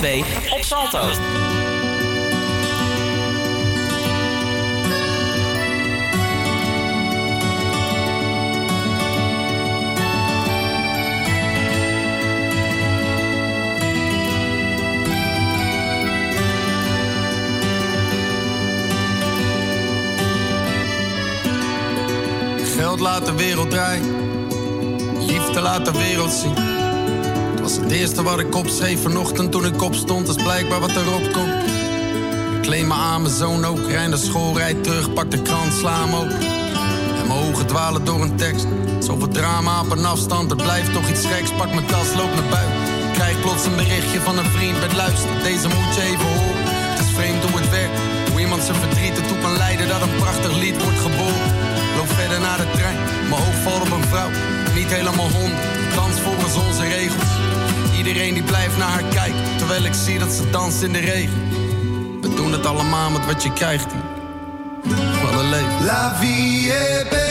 [0.00, 0.98] 2 op Salto.
[22.76, 24.04] Geld laat de wereld draaien.
[25.18, 26.69] Liefde laat de wereld zien.
[27.70, 30.28] Was het eerste wat ik opschreef vanochtend toen ik opstond.
[30.28, 31.54] Is blijkbaar wat erop komt.
[32.54, 33.78] Ik kleed me aan, mijn zoon ook.
[33.88, 36.40] Rij naar school, rijd terug, pak de krant, sla hem open.
[37.18, 38.66] En mijn ogen dwalen door een tekst.
[38.98, 41.50] Zoveel drama op een afstand, er blijft toch iets geks.
[41.52, 42.78] Pak mijn tas, loop naar buiten.
[43.12, 45.30] Krijg plots een berichtje van een vriend met luister.
[45.42, 46.64] Deze moet je even horen.
[46.90, 47.98] Het is vreemd hoe het werkt.
[48.30, 51.50] Hoe iemand zijn verdriet ertoe kan leiden dat een prachtig lied wordt geboren.
[51.96, 52.98] Loop verder naar de trein,
[53.28, 54.30] mijn oog valt op een vrouw.
[54.74, 57.49] Niet helemaal honderd, dans volgens onze regels.
[58.00, 61.48] Iedereen die blijft naar haar kijken, terwijl ik zie dat ze danst in de regen.
[62.20, 65.22] We doen het allemaal met wat je krijgt hier.
[65.22, 65.84] Wat een leven.
[65.84, 67.29] La vie est belle.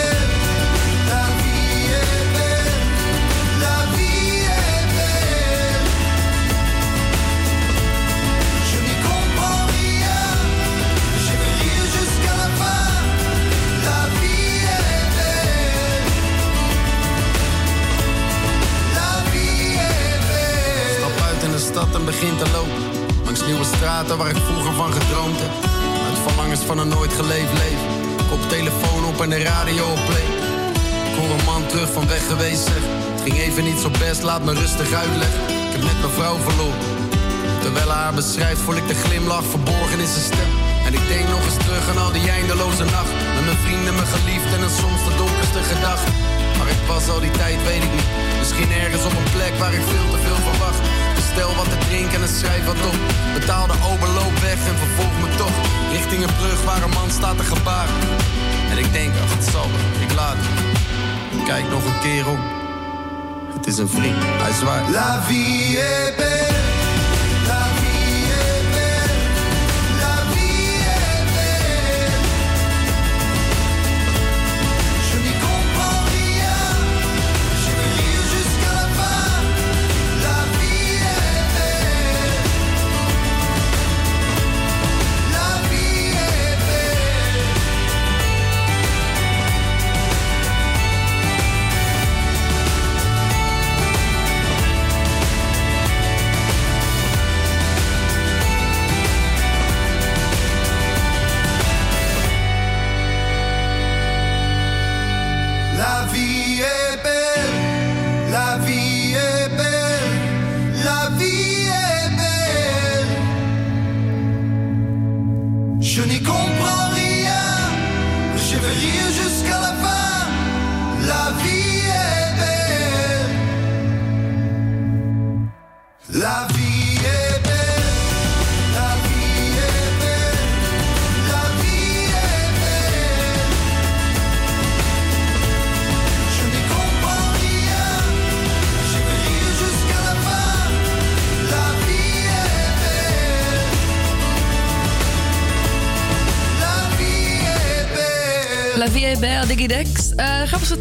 [22.11, 22.84] Begin te lopen.
[23.26, 25.53] Langs nieuwe straten waar ik vroeger van gedroomd heb.
[26.07, 27.90] Uit verlangens van een nooit geleefd leven.
[28.30, 30.27] Kop telefoon op en de radio op play.
[31.10, 32.84] Ik hoor een man terug van weg geweest zeg.
[33.14, 35.41] Het ging even niet zo best, laat me rustig uitleggen.
[35.65, 36.88] Ik heb net mijn vrouw verloren.
[37.64, 40.52] Terwijl haar beschrijft, voel ik de glimlach verborgen in zijn stem.
[40.88, 43.11] En ik denk nog eens terug aan al die eindeloze nacht.
[43.36, 46.14] Met mijn vrienden, mijn geliefden en soms de donkerste gedachten.
[46.57, 48.10] Maar ik was al die tijd, weet ik niet.
[48.41, 50.69] Misschien ergens op een plek waar ik veel te veel verwacht.
[51.40, 52.95] Bestel wat te drinken en schrijf wat op.
[53.34, 55.52] Betaal de Uber, loop weg en vervolg me toch.
[55.91, 57.95] Richting een brug waar een man staat te gebaren.
[58.72, 59.68] En ik denk, ach het zal
[59.99, 60.38] ik laat.
[61.45, 62.40] Kijk nog een keer om.
[63.53, 64.90] Het is een vriend, hij zwaait.
[64.90, 66.39] La vie est.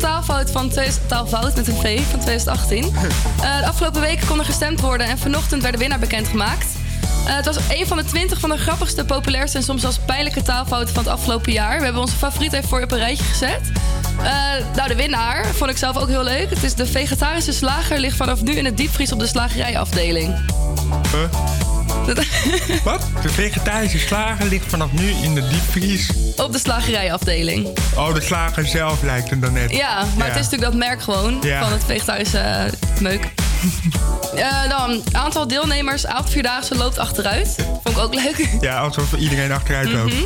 [0.09, 2.85] taalfout van 2000 taalfout met een V van 2018.
[3.39, 6.67] Eh, de afgelopen weken kon er gestemd worden en vanochtend werd de winnaar bekendgemaakt.
[7.27, 10.43] Eh, het was een van de 20 van de grappigste, populairste en soms zelfs pijnlijke
[10.43, 11.79] taalfouten van het afgelopen jaar.
[11.79, 13.73] We hebben onze favoriet even voor je op een rijtje gezet.
[14.23, 14.33] Eh,
[14.77, 16.51] nou, de winnaar vond ik zelf ook heel leuk.
[16.51, 19.27] Het is de vegetarische slager, ligt vanaf nu in het diepvries op de
[22.85, 23.09] Wat?
[23.23, 26.11] De vegetarische slager ligt vanaf nu in de diepvries.
[26.37, 27.79] Op de slagerijafdeling.
[27.97, 29.71] Oh, de slager zelf lijkt het dan net.
[29.71, 31.63] Ja, maar het is natuurlijk dat merk gewoon Ja.
[31.63, 32.65] van het vegetarische eh,
[33.01, 33.29] meuk.
[34.35, 37.55] Eh, dan, aantal deelnemers, avondvierdaagse loopt achteruit.
[37.83, 38.49] Vond ik ook leuk.
[38.61, 40.13] Ja, alsof iedereen achteruit loopt.
[40.15, 40.23] Mhm.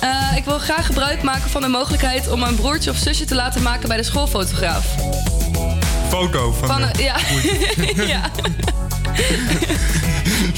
[0.00, 3.34] Eh, ik wil graag gebruik maken van de mogelijkheid om mijn broertje of zusje te
[3.34, 4.84] laten maken bij de schoolfotograaf.
[6.08, 7.02] Foto van, Van, de...
[7.02, 7.16] ja.
[8.06, 8.30] ja.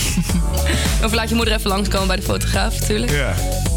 [1.04, 3.12] of laat je moeder even langskomen bij de fotograaf, natuurlijk.
[3.12, 3.34] Ja.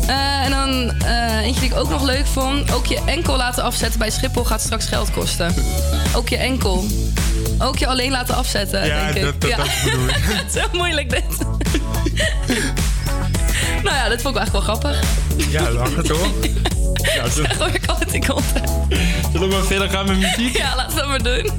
[0.08, 2.72] Eh, en dan eh, eentje die ik ook nog leuk vond.
[2.74, 5.54] Ook je enkel laten afzetten bij Schiphol gaat straks geld kosten.
[6.16, 6.86] Ook je enkel.
[7.60, 9.22] Ook je alleen laten afzetten, Ja, denk ik.
[9.24, 10.16] dat- dat- dat bedoel ik.
[10.44, 11.24] Het is heel moeilijk dit.
[13.84, 15.00] nou ja, dat vond ik eigenlijk wel grappig.
[15.50, 16.28] Ja, lach het hoor.
[17.16, 18.70] Ja, daar gooi ik altijd in content.
[19.32, 20.58] Zullen we maar verder gaan met muziek?
[20.58, 21.50] Ja, laten we dat maar doen.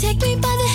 [0.00, 0.69] Take me by the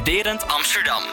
[0.00, 1.09] studerend Amsterdam.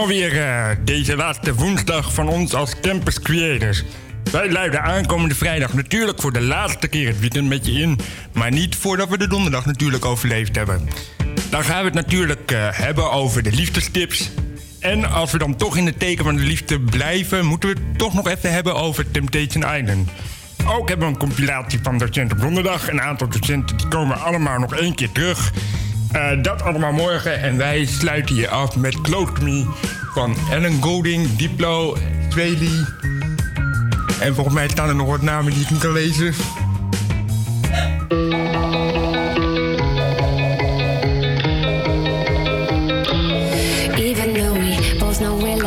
[0.00, 3.84] Alweer eh, deze laatste woensdag van ons als Campus Creators.
[4.32, 7.98] Wij luiden aankomende vrijdag natuurlijk voor de laatste keer het weekend met je in.
[8.32, 10.88] Maar niet voordat we de donderdag natuurlijk overleefd hebben.
[11.50, 14.30] Dan gaan we het natuurlijk eh, hebben over de liefdestips.
[14.78, 17.98] En als we dan toch in het teken van de liefde blijven, moeten we het
[17.98, 20.10] toch nog even hebben over Temptation Island.
[20.66, 22.90] Ook hebben we een compilatie van docenten op donderdag.
[22.90, 25.52] Een aantal docenten die komen allemaal nog één keer terug.
[26.12, 27.40] Eh, dat allemaal morgen.
[27.40, 29.66] En wij sluiten je af met to Me
[30.14, 31.96] van Ellen Golding, Diplo,
[32.28, 32.84] Tweli.
[34.20, 36.34] En volgens mij staan er nog wat namen die ik niet kan lezen.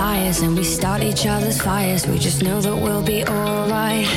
[0.03, 4.07] Liars and we start each other's fires, we just know that we'll be alright.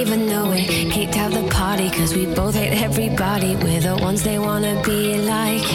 [0.00, 0.62] Even though we
[0.96, 5.18] kicked out the party, cause we both hate everybody, we're the ones they wanna be
[5.34, 5.66] like.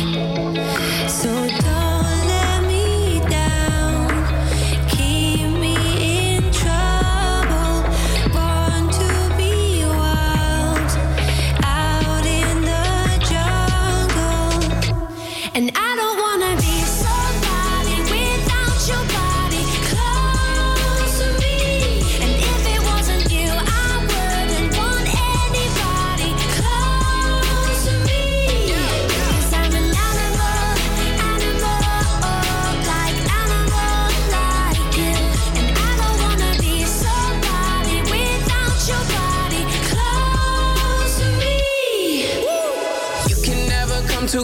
[1.21, 1.29] So